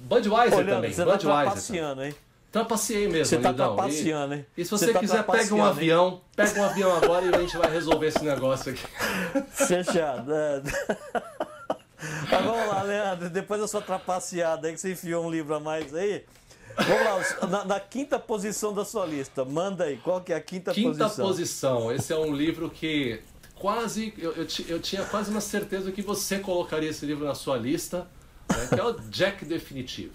Budweiser 0.00 0.58
Olha, 0.58 0.74
também. 0.74 0.92
Você 0.92 1.04
Budweiser. 1.04 1.44
Tá 1.44 1.50
passeando, 1.50 2.04
hein? 2.04 2.14
Trapaceei 2.50 3.06
mesmo, 3.06 3.26
Você 3.26 3.38
tá 3.38 3.52
trapaceando, 3.52 4.34
hein? 4.34 4.46
E 4.56 4.64
se 4.64 4.70
você, 4.70 4.86
você 4.86 4.92
tá 4.92 4.98
quiser, 4.98 5.24
pega 5.24 5.54
um 5.54 5.64
avião, 5.64 6.20
pega 6.34 6.60
um 6.60 6.64
avião 6.64 6.96
agora 6.96 7.24
e 7.26 7.34
a 7.34 7.38
gente 7.38 7.56
vai 7.56 7.70
resolver 7.70 8.08
esse 8.08 8.24
negócio 8.24 8.72
aqui. 8.72 8.82
Fechado. 9.52 10.32
É. 10.34 10.62
Mas 12.30 12.44
vamos 12.44 12.66
lá, 12.68 12.82
Leandro, 12.82 13.30
depois 13.30 13.60
da 13.60 13.68
sua 13.68 13.82
trapaceada 13.82 14.66
aí 14.66 14.74
que 14.74 14.80
você 14.80 14.92
enfiou 14.92 15.24
um 15.24 15.30
livro 15.30 15.54
a 15.54 15.60
mais 15.60 15.94
aí, 15.94 16.24
Vamos 16.76 17.40
lá, 17.40 17.46
na, 17.48 17.64
na, 17.64 17.80
quinta 17.80 18.18
posição 18.18 18.72
da 18.72 18.84
sua 18.84 19.04
lista, 19.04 19.44
manda 19.44 19.84
aí, 19.84 19.98
qual 19.98 20.20
que 20.20 20.32
é 20.32 20.36
a 20.36 20.40
quinta, 20.40 20.72
quinta 20.72 20.88
posição? 20.90 21.08
Quinta 21.08 21.22
posição, 21.22 21.92
esse 21.92 22.12
é 22.12 22.16
um 22.16 22.32
livro 22.34 22.70
que 22.70 23.20
quase, 23.54 24.14
eu, 24.16 24.32
eu, 24.32 24.46
eu, 24.68 24.80
tinha 24.80 25.04
quase 25.04 25.30
uma 25.30 25.40
certeza 25.40 25.92
que 25.92 26.00
você 26.00 26.38
colocaria 26.38 26.88
esse 26.88 27.04
livro 27.04 27.26
na 27.26 27.34
sua 27.34 27.56
lista, 27.56 28.08
né, 28.48 28.68
que 28.72 28.80
é 28.80 28.84
o 28.84 28.92
Jack 29.10 29.44
Definitivo. 29.44 30.14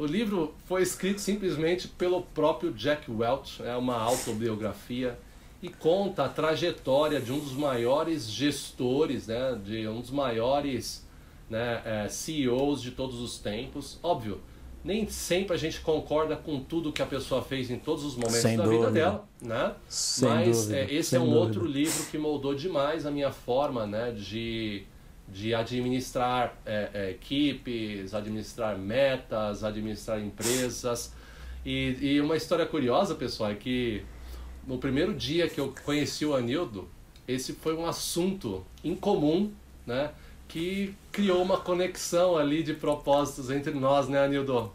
O 0.00 0.06
livro 0.06 0.54
foi 0.64 0.80
escrito 0.80 1.20
simplesmente 1.20 1.86
pelo 1.86 2.22
próprio 2.22 2.72
Jack 2.72 3.10
Welch, 3.10 3.62
é 3.62 3.76
uma 3.76 4.00
autobiografia 4.00 5.18
e 5.62 5.68
conta 5.68 6.24
a 6.24 6.28
trajetória 6.30 7.20
de 7.20 7.30
um 7.30 7.38
dos 7.38 7.52
maiores 7.52 8.26
gestores, 8.30 9.26
né, 9.26 9.60
de 9.62 9.86
um 9.86 10.00
dos 10.00 10.10
maiores 10.10 11.06
né, 11.50 11.82
é, 11.84 12.08
CEOs 12.08 12.80
de 12.80 12.92
todos 12.92 13.20
os 13.20 13.36
tempos. 13.40 13.98
Óbvio, 14.02 14.40
nem 14.82 15.06
sempre 15.06 15.52
a 15.52 15.58
gente 15.58 15.82
concorda 15.82 16.34
com 16.34 16.58
tudo 16.60 16.90
que 16.90 17.02
a 17.02 17.06
pessoa 17.06 17.42
fez 17.42 17.70
em 17.70 17.78
todos 17.78 18.02
os 18.02 18.14
momentos 18.14 18.36
Sem 18.36 18.56
da 18.56 18.64
dúvida. 18.64 18.86
vida 18.86 18.92
dela, 18.92 19.28
né? 19.42 19.74
Sem 19.86 20.28
Mas 20.30 20.62
dúvida. 20.62 20.78
É, 20.78 20.94
esse 20.94 21.10
Sem 21.10 21.18
é 21.18 21.20
um 21.20 21.26
dúvida. 21.26 21.40
outro 21.42 21.66
livro 21.66 22.06
que 22.10 22.16
moldou 22.16 22.54
demais 22.54 23.04
a 23.04 23.10
minha 23.10 23.30
forma, 23.30 23.86
né, 23.86 24.12
de 24.12 24.82
de 25.32 25.54
administrar 25.54 26.56
é, 26.66 26.90
é, 26.92 27.10
equipes, 27.10 28.14
administrar 28.14 28.76
metas, 28.76 29.62
administrar 29.62 30.20
empresas. 30.20 31.12
E, 31.64 31.96
e, 32.00 32.20
uma 32.20 32.36
história 32.36 32.66
curiosa, 32.66 33.14
pessoal, 33.14 33.50
é 33.50 33.54
que 33.54 34.04
no 34.66 34.78
primeiro 34.78 35.14
dia 35.14 35.48
que 35.48 35.60
eu 35.60 35.74
conheci 35.84 36.24
o 36.24 36.34
Anildo, 36.34 36.88
esse 37.28 37.52
foi 37.52 37.74
um 37.76 37.86
assunto 37.86 38.64
incomum, 38.82 39.52
né? 39.86 40.10
Que 40.48 40.94
criou 41.12 41.42
uma 41.42 41.60
conexão 41.60 42.36
ali 42.36 42.62
de 42.62 42.74
propósitos 42.74 43.50
entre 43.50 43.72
nós, 43.72 44.08
né, 44.08 44.24
Anildo? 44.24 44.72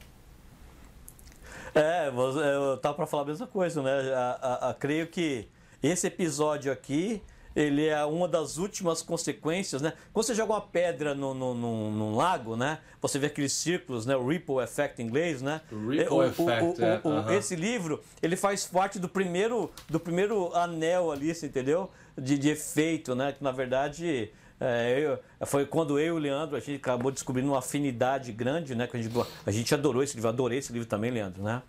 É, 1.73 2.07
eu 2.07 2.77
tava 2.77 2.95
para 2.95 3.05
falar 3.05 3.23
a 3.23 3.25
mesma 3.25 3.47
coisa, 3.47 3.81
né? 3.81 4.13
A, 4.13 4.39
a, 4.41 4.69
a, 4.69 4.73
creio 4.73 5.07
que 5.07 5.49
esse 5.83 6.07
episódio 6.07 6.71
aqui 6.71 7.21
ele 7.55 7.87
é 7.87 8.03
uma 8.05 8.27
das 8.27 8.57
últimas 8.57 9.01
consequências, 9.01 9.81
né? 9.81 9.93
Quando 10.11 10.25
você 10.25 10.35
joga 10.35 10.53
uma 10.53 10.61
pedra 10.61 11.15
no, 11.15 11.33
no, 11.33 11.53
no, 11.53 11.91
num 11.91 12.15
lago, 12.15 12.55
né? 12.55 12.79
Você 13.01 13.17
vê 13.17 13.27
aqueles 13.27 13.53
círculos, 13.53 14.05
né? 14.05 14.15
O 14.15 14.27
ripple 14.27 14.59
effect 14.61 15.01
em 15.01 15.05
inglês, 15.05 15.41
né? 15.41 15.61
Ripple 15.71 16.13
o, 16.13 16.23
effect, 16.23 16.81
o, 16.81 16.85
é. 16.85 17.01
o, 17.03 17.09
uh 17.09 17.25
-huh. 17.25 17.33
Esse 17.33 17.55
livro, 17.55 18.03
ele 18.21 18.35
faz 18.35 18.65
parte 18.65 18.99
do 18.99 19.07
primeiro, 19.07 19.71
do 19.89 19.99
primeiro 19.99 20.53
anel 20.53 21.11
ali, 21.11 21.33
você 21.33 21.45
entendeu? 21.45 21.89
De, 22.17 22.37
de 22.37 22.49
efeito, 22.49 23.15
né? 23.15 23.31
Que 23.31 23.43
na 23.43 23.51
verdade 23.51 24.31
é, 24.59 24.99
eu, 24.99 25.47
foi 25.47 25.65
quando 25.65 25.99
eu 25.99 26.07
e 26.07 26.11
o 26.11 26.17
Leandro, 26.17 26.55
a 26.55 26.59
gente 26.59 26.77
acabou 26.77 27.11
descobrindo 27.11 27.49
uma 27.49 27.59
afinidade 27.59 28.31
grande, 28.31 28.73
né? 28.73 28.87
Que 28.87 28.97
a, 28.97 29.01
gente, 29.01 29.15
a 29.45 29.51
gente 29.51 29.73
adorou 29.73 30.01
esse 30.01 30.15
livro, 30.15 30.29
adorei 30.29 30.59
esse 30.59 30.71
livro 30.71 30.87
também, 30.87 31.11
Leandro, 31.11 31.43
né? 31.43 31.61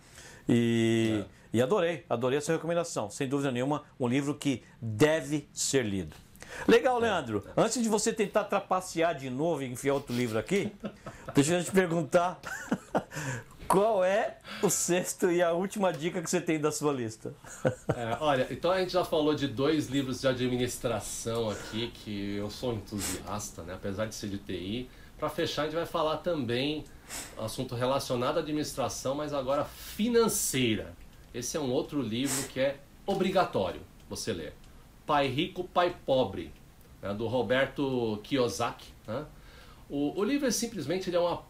E, 0.47 1.23
é. 1.23 1.36
E 1.51 1.61
adorei, 1.61 2.05
adorei 2.09 2.37
essa 2.37 2.51
recomendação. 2.51 3.09
Sem 3.09 3.27
dúvida 3.27 3.51
nenhuma, 3.51 3.83
um 3.99 4.07
livro 4.07 4.35
que 4.35 4.63
deve 4.81 5.47
ser 5.53 5.85
lido. 5.85 6.15
Legal, 6.67 6.99
Leandro. 6.99 7.43
Antes 7.55 7.81
de 7.81 7.89
você 7.89 8.13
tentar 8.13 8.45
trapacear 8.45 9.15
de 9.15 9.29
novo 9.29 9.63
e 9.63 9.67
enfiar 9.67 9.93
outro 9.93 10.15
livro 10.15 10.37
aqui, 10.37 10.71
deixa 11.35 11.55
eu 11.55 11.63
te 11.63 11.71
perguntar 11.71 12.39
qual 13.67 14.03
é 14.03 14.37
o 14.63 14.69
sexto 14.69 15.29
e 15.29 15.41
a 15.41 15.51
última 15.51 15.91
dica 15.91 16.21
que 16.21 16.29
você 16.29 16.39
tem 16.39 16.59
da 16.59 16.71
sua 16.71 16.93
lista. 16.93 17.33
É, 17.95 18.17
olha, 18.19 18.47
então 18.49 18.71
a 18.71 18.79
gente 18.79 18.93
já 18.93 19.03
falou 19.03 19.35
de 19.35 19.47
dois 19.47 19.87
livros 19.87 20.21
de 20.21 20.27
administração 20.27 21.49
aqui, 21.49 21.91
que 21.93 22.37
eu 22.37 22.49
sou 22.49 22.73
entusiasta, 22.73 23.63
né? 23.63 23.73
apesar 23.73 24.05
de 24.05 24.15
ser 24.15 24.29
de 24.29 24.37
TI. 24.37 24.89
Para 25.19 25.29
fechar, 25.29 25.63
a 25.63 25.65
gente 25.65 25.75
vai 25.75 25.85
falar 25.85 26.17
também 26.17 26.85
assunto 27.37 27.75
relacionado 27.75 28.37
à 28.37 28.39
administração, 28.39 29.15
mas 29.15 29.33
agora 29.33 29.65
financeira. 29.65 30.93
Esse 31.37 31.55
é 31.55 31.59
um 31.59 31.71
outro 31.71 32.01
livro 32.01 32.47
que 32.47 32.59
é 32.59 32.79
obrigatório 33.05 33.81
você 34.09 34.33
ler. 34.33 34.53
Pai 35.05 35.27
Rico, 35.27 35.63
Pai 35.63 35.95
Pobre, 36.05 36.51
né, 37.01 37.13
do 37.13 37.27
Roberto 37.27 38.19
Kiyosaki. 38.23 38.91
Né? 39.05 39.23
O, 39.87 40.19
o, 40.19 40.23
livro 40.23 40.47
é 40.47 40.51
simplesmente 40.51 41.09
ele 41.09 41.15
é 41.15 41.19
uma 41.19 41.43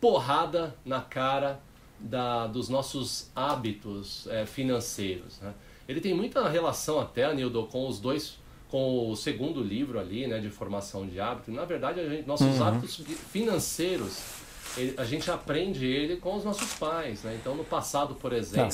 porrada 0.00 0.74
na 0.84 1.00
cara 1.00 1.60
da, 1.98 2.46
dos 2.46 2.68
nossos 2.68 3.30
hábitos 3.34 4.28
é, 4.28 4.46
financeiros. 4.46 5.40
Né? 5.40 5.52
Ele 5.88 6.00
tem 6.00 6.14
muita 6.14 6.48
relação 6.48 7.00
até, 7.00 7.32
Nildo, 7.34 7.66
com 7.66 7.88
os 7.88 7.98
dois 7.98 8.40
com 8.68 9.10
o 9.10 9.14
segundo 9.14 9.62
livro 9.62 10.00
ali, 10.00 10.26
né, 10.26 10.38
de 10.38 10.48
formação 10.48 11.06
de 11.06 11.20
hábitos. 11.20 11.52
Na 11.52 11.66
verdade, 11.66 12.08
gente, 12.08 12.26
nossos 12.26 12.58
uhum. 12.58 12.64
hábitos 12.64 13.02
financeiros 13.30 14.41
ele, 14.76 14.94
a 14.96 15.04
gente 15.04 15.30
aprende 15.30 15.86
ele 15.86 16.16
com 16.16 16.36
os 16.36 16.44
nossos 16.44 16.74
pais, 16.74 17.22
né? 17.22 17.36
Então, 17.40 17.54
no 17.54 17.64
passado, 17.64 18.14
por 18.14 18.32
exemplo, 18.32 18.70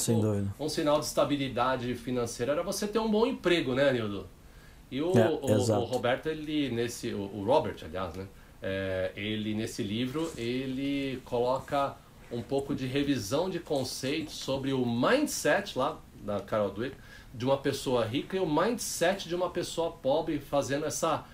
ah, 0.58 0.62
um 0.62 0.68
sinal 0.68 1.00
de 1.00 1.06
estabilidade 1.06 1.94
financeira 1.94 2.52
era 2.52 2.62
você 2.62 2.86
ter 2.86 2.98
um 2.98 3.10
bom 3.10 3.26
emprego, 3.26 3.74
né, 3.74 3.92
Nildo? 3.92 4.26
E 4.90 5.02
o, 5.02 5.12
é, 5.18 5.28
o, 5.28 5.44
o, 5.44 5.84
Roberto, 5.84 6.28
ele 6.28 6.70
nesse, 6.70 7.12
o, 7.12 7.20
o 7.20 7.44
Robert, 7.44 7.76
aliás, 7.82 8.14
né? 8.14 8.26
É, 8.60 9.12
ele 9.14 9.54
nesse 9.54 9.84
livro 9.84 10.32
ele 10.36 11.22
coloca 11.24 11.94
um 12.30 12.42
pouco 12.42 12.74
de 12.74 12.86
revisão 12.86 13.48
de 13.48 13.60
conceitos 13.60 14.34
sobre 14.34 14.72
o 14.72 14.84
mindset 14.84 15.78
lá 15.78 15.96
da 16.24 16.40
Carol 16.40 16.70
Dweck 16.70 16.96
de 17.32 17.44
uma 17.44 17.56
pessoa 17.56 18.04
rica 18.04 18.36
e 18.36 18.40
o 18.40 18.46
mindset 18.46 19.28
de 19.28 19.34
uma 19.34 19.50
pessoa 19.50 19.92
pobre, 19.92 20.40
fazendo 20.40 20.86
essa 20.86 21.24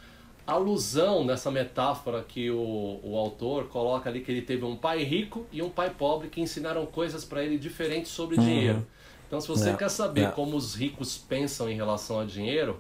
alusão 0.47 1.25
nessa 1.25 1.51
metáfora 1.51 2.23
que 2.23 2.51
o, 2.51 3.01
o 3.03 3.17
autor 3.17 3.69
coloca 3.69 4.11
ali 4.11 4.21
que 4.21 4.31
ele 4.31 4.43
teve 4.43 4.65
um 4.65 4.77
pai 4.77 5.03
rico 5.03 5.47
e 5.51 5.63
um 5.63 5.71
pai 5.71 5.91
pobre 5.91 6.29
que 6.29 6.41
ensinaram 6.41 6.85
coisas 6.87 7.25
para 7.25 7.43
ele 7.43 7.59
diferentes 7.59 8.11
sobre 8.13 8.37
Uhum. 8.37 8.45
dinheiro. 8.45 8.87
Então, 9.27 9.41
se 9.41 9.49
você 9.49 9.71
É, 9.71 9.77
quer 9.77 9.89
saber 9.89 10.29
é. 10.29 10.31
como 10.31 10.57
os 10.57 10.75
ricos 10.75 11.17
pensam 11.17 11.69
em 11.69 11.75
relação 11.75 12.21
a 12.21 12.25
dinheiro, 12.25 12.79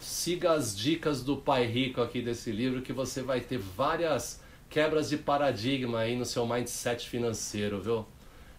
siga 0.00 0.52
as 0.52 0.76
dicas 0.76 1.22
do 1.22 1.36
pai 1.36 1.66
rico 1.66 2.00
aqui 2.00 2.22
desse 2.22 2.50
livro 2.50 2.82
que 2.82 2.92
você 2.92 3.22
vai 3.22 3.40
ter 3.40 3.58
várias 3.58 4.40
quebras 4.68 5.08
de 5.10 5.18
paradigma 5.18 5.98
aí 6.00 6.16
no 6.16 6.24
seu 6.24 6.46
mindset 6.46 7.08
financeiro, 7.08 7.80
viu? 7.82 8.06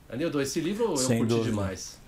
Anildo, 0.07 0.39
esse 0.39 0.61
livro 0.61 0.91
eu 0.91 0.97
Sem 0.97 1.17
curti 1.17 1.29
dúvida. 1.33 1.49
demais. 1.49 1.99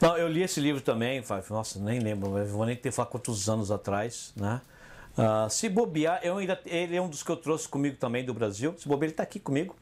Não, 0.00 0.16
eu 0.16 0.28
li 0.28 0.42
esse 0.42 0.60
livro 0.60 0.80
também, 0.80 1.22
nossa, 1.50 1.80
nem 1.80 1.98
lembro, 1.98 2.30
vou 2.46 2.64
nem 2.64 2.76
ter 2.76 2.92
falar 2.92 3.08
quantos 3.08 3.48
anos 3.48 3.72
atrás, 3.72 4.32
né? 4.36 4.60
Ah, 5.16 5.48
se 5.48 5.68
bobear, 5.68 6.20
eu 6.22 6.38
ainda, 6.38 6.60
ele 6.66 6.96
é 6.96 7.00
um 7.00 7.08
dos 7.08 7.22
que 7.22 7.30
eu 7.30 7.36
trouxe 7.36 7.68
comigo 7.68 7.96
também 7.96 8.24
do 8.24 8.34
Brasil. 8.34 8.74
Se 8.78 8.88
bobear, 8.88 9.04
ele 9.06 9.12
está 9.12 9.22
aqui 9.22 9.38
comigo. 9.38 9.76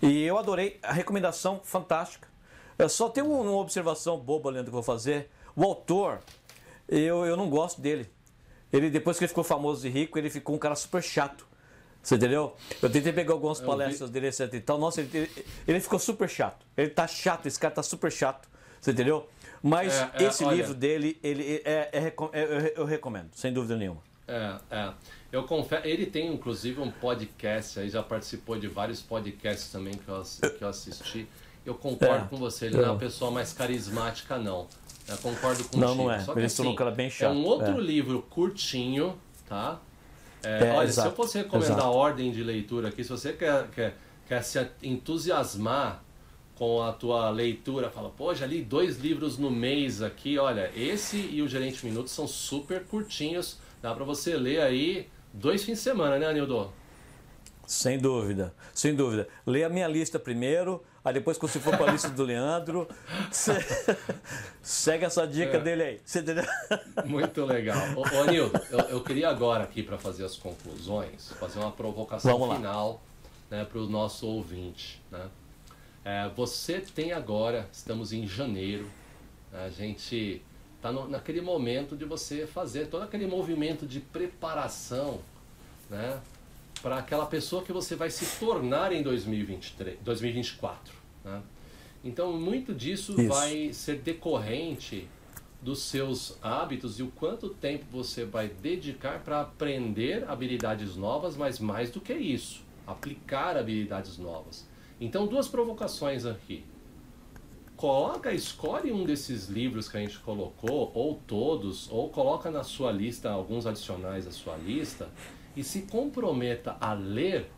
E 0.00 0.22
eu 0.24 0.38
adorei 0.38 0.78
a 0.82 0.92
recomendação, 0.92 1.60
fantástica. 1.62 2.26
Eu 2.78 2.88
só 2.88 3.08
tenho 3.10 3.26
uma 3.30 3.52
observação 3.56 4.18
boba, 4.18 4.50
Leandro, 4.50 4.70
que 4.70 4.76
eu 4.76 4.82
vou 4.82 4.94
fazer. 4.94 5.28
O 5.54 5.64
autor, 5.64 6.20
eu, 6.88 7.26
eu 7.26 7.36
não 7.36 7.50
gosto 7.50 7.80
dele. 7.80 8.08
Ele, 8.72 8.88
depois 8.88 9.18
que 9.18 9.24
ele 9.24 9.28
ficou 9.28 9.44
famoso 9.44 9.86
e 9.86 9.90
rico, 9.90 10.18
ele 10.18 10.30
ficou 10.30 10.54
um 10.54 10.58
cara 10.58 10.74
super 10.76 11.02
chato. 11.02 11.46
Você 12.02 12.14
entendeu? 12.14 12.54
Eu 12.80 12.88
tentei 12.88 13.12
pegar 13.12 13.32
algumas 13.34 13.60
Eu 13.60 13.66
palestras 13.66 14.08
dele, 14.08 14.28
etc 14.28 14.54
e 14.54 14.60
tal. 14.60 14.78
Nossa, 14.78 15.00
ele, 15.00 15.10
ele, 15.18 15.46
ele 15.66 15.80
ficou 15.80 15.98
super 15.98 16.28
chato. 16.28 16.64
Ele 16.76 16.88
tá 16.90 17.06
chato, 17.06 17.46
esse 17.46 17.58
cara 17.58 17.74
tá 17.74 17.82
super 17.82 18.10
chato. 18.10 18.48
Você 18.80 18.92
entendeu? 18.92 19.28
Mas 19.62 19.92
É, 19.94 20.10
é, 20.14 20.22
esse 20.24 20.44
olha- 20.44 20.56
livro 20.56 20.74
dele, 20.74 21.18
ele 21.22 21.60
é, 21.64 21.90
é 21.92 21.98
é- 21.98 22.14
eu, 22.44 22.60
eu 22.76 22.84
recomendo, 22.84 23.30
sem 23.34 23.52
dúvida 23.52 23.76
nenhuma. 23.76 24.00
É, 24.28 24.56
é. 24.70 24.90
Eu 25.32 25.44
confesso, 25.44 25.86
ele 25.86 26.06
tem 26.06 26.32
inclusive 26.32 26.80
um 26.80 26.90
podcast 26.90 27.80
aí, 27.80 27.88
já 27.88 28.02
participou 28.02 28.58
de 28.58 28.68
vários 28.68 29.00
podcasts 29.00 29.70
também 29.72 29.94
que 29.94 30.08
eu, 30.08 30.22
que 30.58 30.62
eu 30.62 30.68
assisti. 30.68 31.26
Eu 31.64 31.74
concordo 31.74 32.24
É, 32.26 32.28
com 32.28 32.36
você, 32.36 32.66
ele 32.66 32.76
não 32.76 32.82
é 32.82 32.86
é. 32.86 32.90
uma 32.90 32.98
pessoa 32.98 33.30
mais 33.30 33.52
carismática, 33.52 34.38
não. 34.38 34.66
Eu 35.08 35.16
concordo 35.18 35.64
contigo. 35.64 35.80
Não, 35.80 35.94
não 35.94 36.10
é. 36.10 36.20
Só 36.20 36.34
que, 36.34 36.62
um 36.62 36.74
cara 36.74 36.90
bem 36.90 37.06
É 37.06 37.10
chato, 37.10 37.32
um 37.34 37.44
outro 37.44 37.78
é. 37.78 37.80
livro 37.80 38.22
curtinho, 38.28 39.18
tá? 39.48 39.80
É, 40.42 40.68
É, 40.68 40.72
olha, 40.72 40.86
exato, 40.86 41.08
se 41.08 41.12
eu 41.12 41.16
fosse 41.16 41.38
recomendar 41.38 41.78
exato. 41.78 41.86
a 41.86 41.90
ordem 41.90 42.30
de 42.30 42.42
leitura 42.44 42.88
aqui, 42.88 43.02
se 43.02 43.10
você 43.10 43.32
quer, 43.32 43.68
quer, 43.70 43.96
quer 44.26 44.42
se 44.42 44.58
entusiasmar 44.82 46.02
com 46.54 46.82
a 46.82 46.92
tua 46.92 47.30
leitura, 47.30 47.88
fala, 47.90 48.10
pô, 48.10 48.34
já 48.34 48.44
li 48.46 48.60
dois 48.62 48.98
livros 48.98 49.38
no 49.38 49.50
mês 49.50 50.02
aqui, 50.02 50.38
olha, 50.38 50.70
esse 50.74 51.16
e 51.16 51.40
o 51.40 51.48
Gerente 51.48 51.84
Minutos 51.86 52.12
são 52.12 52.26
super 52.26 52.84
curtinhos, 52.84 53.58
dá 53.82 53.94
pra 53.94 54.04
você 54.04 54.36
ler 54.36 54.60
aí 54.60 55.08
dois 55.32 55.62
fins 55.64 55.78
de 55.78 55.84
semana, 55.84 56.18
né, 56.18 56.26
Anildo? 56.26 56.72
Sem 57.66 57.98
dúvida, 57.98 58.54
sem 58.72 58.94
dúvida. 58.94 59.28
Lê 59.46 59.62
a 59.62 59.68
minha 59.68 59.86
lista 59.86 60.18
primeiro, 60.18 60.82
aí 61.04 61.12
depois 61.12 61.36
quando 61.36 61.52
você 61.52 61.60
for 61.60 61.76
para 61.76 61.90
a 61.90 61.92
lista 61.92 62.08
do 62.08 62.24
Leandro, 62.24 62.88
segue 64.62 65.04
essa 65.04 65.26
dica 65.26 65.58
É. 65.58 65.60
dele 65.60 65.82
aí. 65.82 66.00
Você 66.04 66.20
entendeu? 66.20 66.44
Muito 67.04 67.44
legal. 67.44 67.78
Ô, 67.94 68.00
ô 68.00 68.22
Anildo, 68.22 68.58
eu, 68.70 68.78
eu 68.80 69.00
queria 69.02 69.28
agora 69.28 69.64
aqui 69.64 69.82
para 69.82 69.98
fazer 69.98 70.24
as 70.24 70.36
conclusões, 70.36 71.30
fazer 71.38 71.58
uma 71.58 71.70
provocação 71.70 72.38
Vamos 72.38 72.56
final 72.56 73.02
né, 73.50 73.64
para 73.64 73.78
o 73.78 73.86
nosso 73.86 74.26
ouvinte. 74.26 75.02
Né? 75.10 75.26
É, 76.04 76.28
você 76.34 76.80
tem 76.80 77.12
agora, 77.12 77.68
estamos 77.70 78.14
em 78.14 78.26
janeiro, 78.26 78.86
a 79.52 79.68
gente 79.68 80.42
está 80.78 80.92
naquele 80.92 81.40
momento 81.40 81.96
de 81.96 82.04
você 82.04 82.46
fazer 82.46 82.86
todo 82.86 83.02
aquele 83.02 83.26
movimento 83.26 83.84
de 83.84 84.00
preparação 84.00 85.20
né, 85.90 86.20
para 86.80 86.98
aquela 86.98 87.26
pessoa 87.26 87.62
que 87.62 87.72
você 87.72 87.96
vai 87.96 88.10
se 88.10 88.38
tornar 88.38 88.92
em 88.92 89.02
2023, 89.02 89.98
2024. 90.00 90.94
Né? 91.24 91.42
Então, 92.04 92.32
muito 92.32 92.72
disso 92.72 93.12
Isso. 93.20 93.28
vai 93.28 93.72
ser 93.72 93.98
decorrente 93.98 95.08
dos 95.60 95.82
seus 95.82 96.38
hábitos 96.40 97.00
e 97.00 97.02
o 97.02 97.08
quanto 97.08 97.48
tempo 97.48 97.84
você 97.90 98.24
vai 98.24 98.48
dedicar 98.48 99.18
para 99.24 99.40
aprender 99.40 100.24
habilidades 100.28 100.94
novas, 100.94 101.36
mas 101.36 101.58
mais 101.58 101.90
do 101.90 102.00
que 102.00 102.14
isso, 102.14 102.62
aplicar 102.86 103.56
habilidades 103.56 104.16
novas. 104.16 104.64
Então, 105.00 105.26
duas 105.26 105.48
provocações 105.48 106.24
aqui. 106.24 106.64
Coloca, 107.78 108.30
escolhe 108.30 108.92
um 108.92 109.04
desses 109.04 109.48
livros 109.48 109.88
que 109.88 109.96
a 109.96 110.00
gente 110.00 110.18
colocou, 110.18 110.92
ou 110.94 111.14
todos, 111.26 111.90
ou 111.90 112.10
coloca 112.10 112.50
na 112.50 112.62
sua 112.62 112.92
lista 112.92 113.30
alguns 113.30 113.64
adicionais 113.64 114.26
à 114.26 114.30
sua 114.30 114.56
lista 114.56 115.08
e 115.56 115.64
se 115.64 115.82
comprometa 115.82 116.76
a 116.78 116.92
ler 116.92 117.50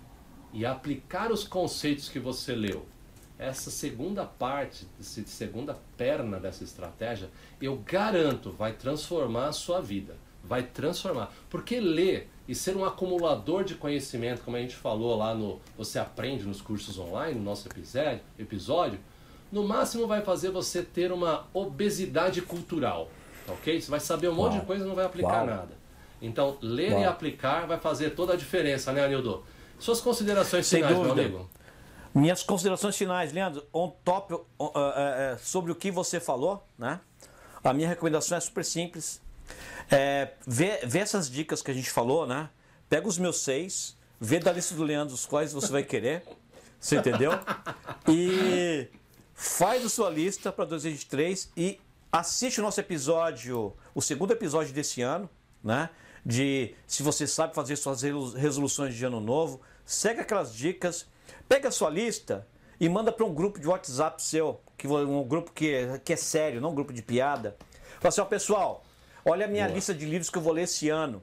e 0.52 0.64
aplicar 0.64 1.32
os 1.32 1.42
conceitos 1.42 2.08
que 2.08 2.20
você 2.20 2.54
leu 2.54 2.86
essa 3.40 3.70
segunda 3.70 4.26
parte, 4.26 4.86
essa 5.00 5.22
segunda 5.24 5.74
perna 5.96 6.38
dessa 6.38 6.62
estratégia, 6.62 7.30
eu 7.60 7.74
garanto, 7.78 8.50
vai 8.50 8.74
transformar 8.74 9.46
a 9.46 9.52
sua 9.52 9.80
vida. 9.80 10.14
Vai 10.44 10.62
transformar. 10.62 11.32
Porque 11.48 11.80
ler 11.80 12.28
e 12.46 12.54
ser 12.54 12.76
um 12.76 12.84
acumulador 12.84 13.64
de 13.64 13.74
conhecimento, 13.74 14.42
como 14.42 14.58
a 14.58 14.60
gente 14.60 14.76
falou 14.76 15.16
lá 15.16 15.34
no 15.34 15.58
Você 15.78 15.98
Aprende 15.98 16.44
nos 16.44 16.60
cursos 16.60 16.98
online, 16.98 17.38
no 17.38 17.44
nosso 17.44 17.66
episódio, 17.66 18.20
episódio 18.38 19.00
no 19.50 19.66
máximo 19.66 20.06
vai 20.06 20.22
fazer 20.22 20.50
você 20.50 20.82
ter 20.82 21.12
uma 21.12 21.46
obesidade 21.52 22.40
cultural. 22.42 23.08
Ok? 23.48 23.80
Você 23.80 23.90
vai 23.90 24.00
saber 24.00 24.28
um 24.28 24.34
monte 24.34 24.52
Uau. 24.52 24.60
de 24.60 24.66
coisa 24.66 24.84
e 24.84 24.88
não 24.88 24.94
vai 24.94 25.04
aplicar 25.04 25.38
Uau. 25.38 25.46
nada. 25.46 25.80
Então, 26.22 26.58
ler 26.60 26.92
Uau. 26.92 27.02
e 27.02 27.04
aplicar 27.04 27.66
vai 27.66 27.78
fazer 27.78 28.10
toda 28.10 28.34
a 28.34 28.36
diferença, 28.36 28.92
né, 28.92 29.04
Anildo? 29.04 29.44
Suas 29.78 30.00
considerações 30.00 30.66
Sem 30.66 30.82
finais, 30.82 30.96
dúvida. 30.96 31.14
meu 31.14 31.24
amigo. 31.24 31.50
Minhas 32.14 32.42
considerações 32.42 32.96
finais, 32.96 33.32
Leandro, 33.32 33.64
on 33.72 33.88
top, 34.04 34.34
uh, 34.34 34.38
uh, 34.58 34.68
uh, 34.68 35.38
sobre 35.40 35.70
o 35.70 35.74
que 35.74 35.90
você 35.90 36.18
falou, 36.18 36.66
né? 36.78 37.00
A 37.62 37.72
minha 37.72 37.88
recomendação 37.88 38.36
é 38.36 38.40
super 38.40 38.64
simples. 38.64 39.22
É, 39.90 40.32
vê, 40.46 40.80
vê 40.84 41.00
essas 41.00 41.30
dicas 41.30 41.62
que 41.62 41.70
a 41.70 41.74
gente 41.74 41.90
falou, 41.90 42.26
né? 42.26 42.48
Pega 42.88 43.06
os 43.06 43.18
meus 43.18 43.40
seis, 43.40 43.96
vê 44.20 44.38
da 44.38 44.52
lista 44.52 44.74
do 44.74 44.82
Leandro 44.82 45.14
os 45.14 45.24
quais 45.24 45.52
você 45.52 45.70
vai 45.70 45.82
querer. 45.82 46.22
Você 46.80 46.96
entendeu? 46.96 47.32
E 48.08 48.88
faz 49.42 49.84
a 49.84 49.88
sua 49.88 50.10
lista 50.10 50.52
para 50.52 50.66
2023 50.66 51.52
e 51.56 51.80
assiste 52.12 52.60
o 52.60 52.62
nosso 52.62 52.78
episódio, 52.78 53.74
o 53.94 54.02
segundo 54.02 54.32
episódio 54.32 54.72
desse 54.74 55.00
ano, 55.00 55.30
né? 55.64 55.88
De 56.24 56.74
se 56.86 57.02
você 57.02 57.26
sabe 57.26 57.54
fazer 57.54 57.76
suas 57.76 58.02
resoluções 58.34 58.94
de 58.94 59.02
ano 59.04 59.18
novo, 59.18 59.62
segue 59.86 60.20
aquelas 60.20 60.54
dicas 60.54 61.06
Pega 61.48 61.68
a 61.68 61.72
sua 61.72 61.90
lista 61.90 62.46
e 62.78 62.88
manda 62.88 63.10
para 63.10 63.24
um 63.24 63.34
grupo 63.34 63.58
de 63.58 63.66
WhatsApp 63.66 64.22
seu, 64.22 64.60
que 64.76 64.86
um 64.86 65.24
grupo 65.24 65.52
que, 65.52 65.98
que 66.04 66.12
é 66.12 66.16
sério, 66.16 66.60
não 66.60 66.70
um 66.70 66.74
grupo 66.74 66.92
de 66.92 67.02
piada. 67.02 67.56
Fala 67.98 68.08
assim, 68.08 68.20
ó, 68.20 68.24
pessoal, 68.24 68.84
olha 69.24 69.46
a 69.46 69.48
minha 69.48 69.64
Boa. 69.64 69.74
lista 69.74 69.92
de 69.92 70.06
livros 70.06 70.30
que 70.30 70.38
eu 70.38 70.42
vou 70.42 70.52
ler 70.52 70.62
esse 70.62 70.88
ano. 70.88 71.22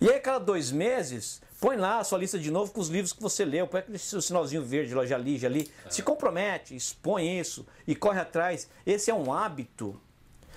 E 0.00 0.10
aí, 0.10 0.18
cada 0.18 0.38
dois 0.38 0.72
meses, 0.72 1.40
põe 1.64 1.76
lá 1.78 2.00
a 2.00 2.04
sua 2.04 2.18
lista 2.18 2.38
de 2.38 2.50
novo 2.50 2.70
com 2.70 2.78
os 2.78 2.90
livros 2.90 3.14
que 3.14 3.22
você 3.22 3.42
leu. 3.42 3.66
Põe 3.66 3.80
aquele 3.80 3.98
sinalzinho 3.98 4.62
verde 4.62 4.94
lá, 4.94 5.06
já 5.06 5.16
li, 5.16 5.38
já 5.38 5.48
li. 5.48 5.70
É. 5.86 5.90
Se 5.90 6.02
compromete, 6.02 6.76
expõe 6.76 7.40
isso 7.40 7.66
e 7.86 7.94
corre 7.94 8.20
atrás. 8.20 8.68
Esse 8.84 9.10
é 9.10 9.14
um 9.14 9.32
hábito 9.32 9.98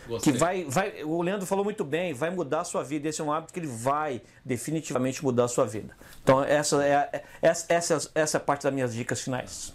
Gostei. 0.06 0.34
que 0.34 0.38
vai, 0.38 0.66
vai. 0.66 1.06
O 1.06 1.22
Leandro 1.22 1.48
falou 1.48 1.64
muito 1.64 1.86
bem, 1.86 2.14
vai 2.14 2.30
mudar 2.30 2.60
a 2.60 2.64
sua 2.66 2.84
vida. 2.84 3.08
Esse 3.08 3.22
é 3.22 3.24
um 3.24 3.32
hábito 3.32 3.54
que 3.54 3.60
ele 3.62 3.68
vai 3.68 4.22
definitivamente 4.44 5.24
mudar 5.24 5.46
a 5.46 5.48
sua 5.48 5.64
vida. 5.64 5.96
Então, 6.22 6.44
essa 6.44 6.86
é, 6.86 7.24
essa, 7.42 7.66
essa, 7.70 8.12
essa 8.14 8.38
é 8.38 8.40
a 8.40 8.42
parte 8.42 8.64
das 8.64 8.74
minhas 8.74 8.94
dicas 8.94 9.22
finais. 9.22 9.74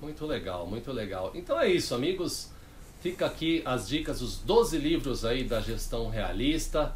Muito 0.00 0.24
legal, 0.24 0.66
muito 0.66 0.90
legal. 0.92 1.30
Então 1.34 1.60
é 1.60 1.68
isso, 1.68 1.94
amigos. 1.94 2.48
Fica 3.02 3.26
aqui 3.26 3.60
as 3.66 3.86
dicas, 3.86 4.22
os 4.22 4.38
12 4.38 4.78
livros 4.78 5.26
aí 5.26 5.44
da 5.44 5.60
gestão 5.60 6.08
realista. 6.08 6.94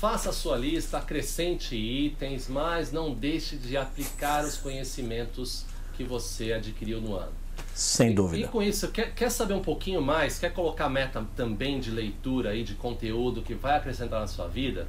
Faça 0.00 0.28
a 0.28 0.32
sua 0.32 0.58
lista, 0.58 0.98
acrescente 0.98 1.74
itens, 1.74 2.48
mas 2.48 2.92
não 2.92 3.14
deixe 3.14 3.56
de 3.56 3.78
aplicar 3.78 4.44
os 4.44 4.58
conhecimentos 4.58 5.64
que 5.96 6.04
você 6.04 6.52
adquiriu 6.52 7.00
no 7.00 7.16
ano. 7.16 7.32
Sem 7.74 8.14
dúvida. 8.14 8.42
E, 8.42 8.44
e 8.44 8.48
com 8.48 8.62
isso, 8.62 8.88
quer, 8.88 9.14
quer 9.14 9.30
saber 9.30 9.54
um 9.54 9.62
pouquinho 9.62 10.02
mais? 10.02 10.38
Quer 10.38 10.52
colocar 10.52 10.90
meta 10.90 11.26
também 11.34 11.80
de 11.80 11.90
leitura 11.90 12.54
e 12.54 12.62
de 12.62 12.74
conteúdo 12.74 13.40
que 13.40 13.54
vai 13.54 13.74
acrescentar 13.74 14.20
na 14.20 14.26
sua 14.26 14.46
vida? 14.46 14.86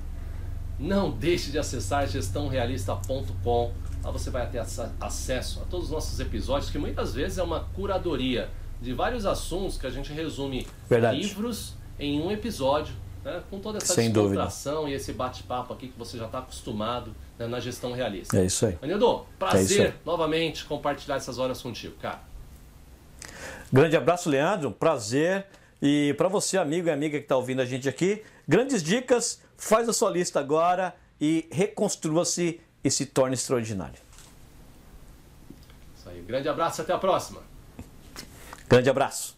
Não 0.77 1.09
deixe 1.09 1.51
de 1.51 1.57
acessar 1.57 2.05
gestãorealista.com. 2.05 3.71
Lá 4.03 4.11
você 4.11 4.29
vai 4.29 4.45
ter 4.49 4.59
acesso 4.99 5.61
a 5.61 5.65
todos 5.65 5.85
os 5.85 5.91
nossos 5.91 6.19
episódios, 6.19 6.69
que 6.69 6.77
muitas 6.77 7.13
vezes 7.13 7.37
é 7.37 7.43
uma 7.43 7.61
curadoria 7.73 8.49
de 8.81 8.91
vários 8.93 9.25
assuntos 9.25 9.77
que 9.77 9.87
a 9.87 9.89
gente 9.89 10.11
resume 10.11 10.67
Verdade. 10.89 11.17
livros 11.17 11.75
em 11.97 12.21
um 12.21 12.29
episódio, 12.29 12.93
né? 13.27 13.43
com 13.49 13.59
toda 13.59 13.77
essa 13.77 13.93
Sem 13.93 14.11
e 14.87 14.93
esse 14.93 15.11
bate-papo 15.11 15.73
aqui 15.73 15.89
que 15.89 15.99
você 15.99 16.17
já 16.17 16.25
está 16.25 16.39
acostumado 16.39 17.13
né? 17.37 17.45
na 17.45 17.59
gestão 17.59 17.91
realista. 17.91 18.39
É 18.39 18.45
isso 18.45 18.65
aí. 18.65 18.77
Anildo, 18.81 19.25
prazer 19.37 19.87
é 19.87 19.93
novamente 20.05 20.63
compartilhar 20.65 21.17
essas 21.17 21.37
horas 21.37 21.61
contigo, 21.61 21.95
cara. 22.01 22.21
Grande 23.71 23.97
abraço, 23.97 24.29
Leandro. 24.29 24.71
Prazer. 24.71 25.45
E 25.81 26.15
para 26.17 26.29
você, 26.29 26.57
amigo 26.57 26.87
e 26.87 26.91
amiga 26.91 27.17
que 27.17 27.25
está 27.25 27.35
ouvindo 27.35 27.61
a 27.61 27.65
gente 27.65 27.87
aqui, 27.89 28.23
grandes 28.47 28.81
dicas. 28.81 29.41
Faz 29.57 29.89
a 29.89 29.93
sua 29.93 30.09
lista 30.09 30.39
agora 30.39 30.95
e 31.19 31.47
reconstrua-se 31.51 32.61
e 32.83 32.89
se 32.89 33.07
torne 33.07 33.33
extraordinário. 33.33 33.99
Isso 35.97 36.07
aí. 36.07 36.21
Grande 36.21 36.47
abraço 36.47 36.79
e 36.79 36.83
até 36.83 36.93
a 36.93 36.97
próxima. 36.97 37.41
Grande 38.69 38.89
abraço. 38.89 39.37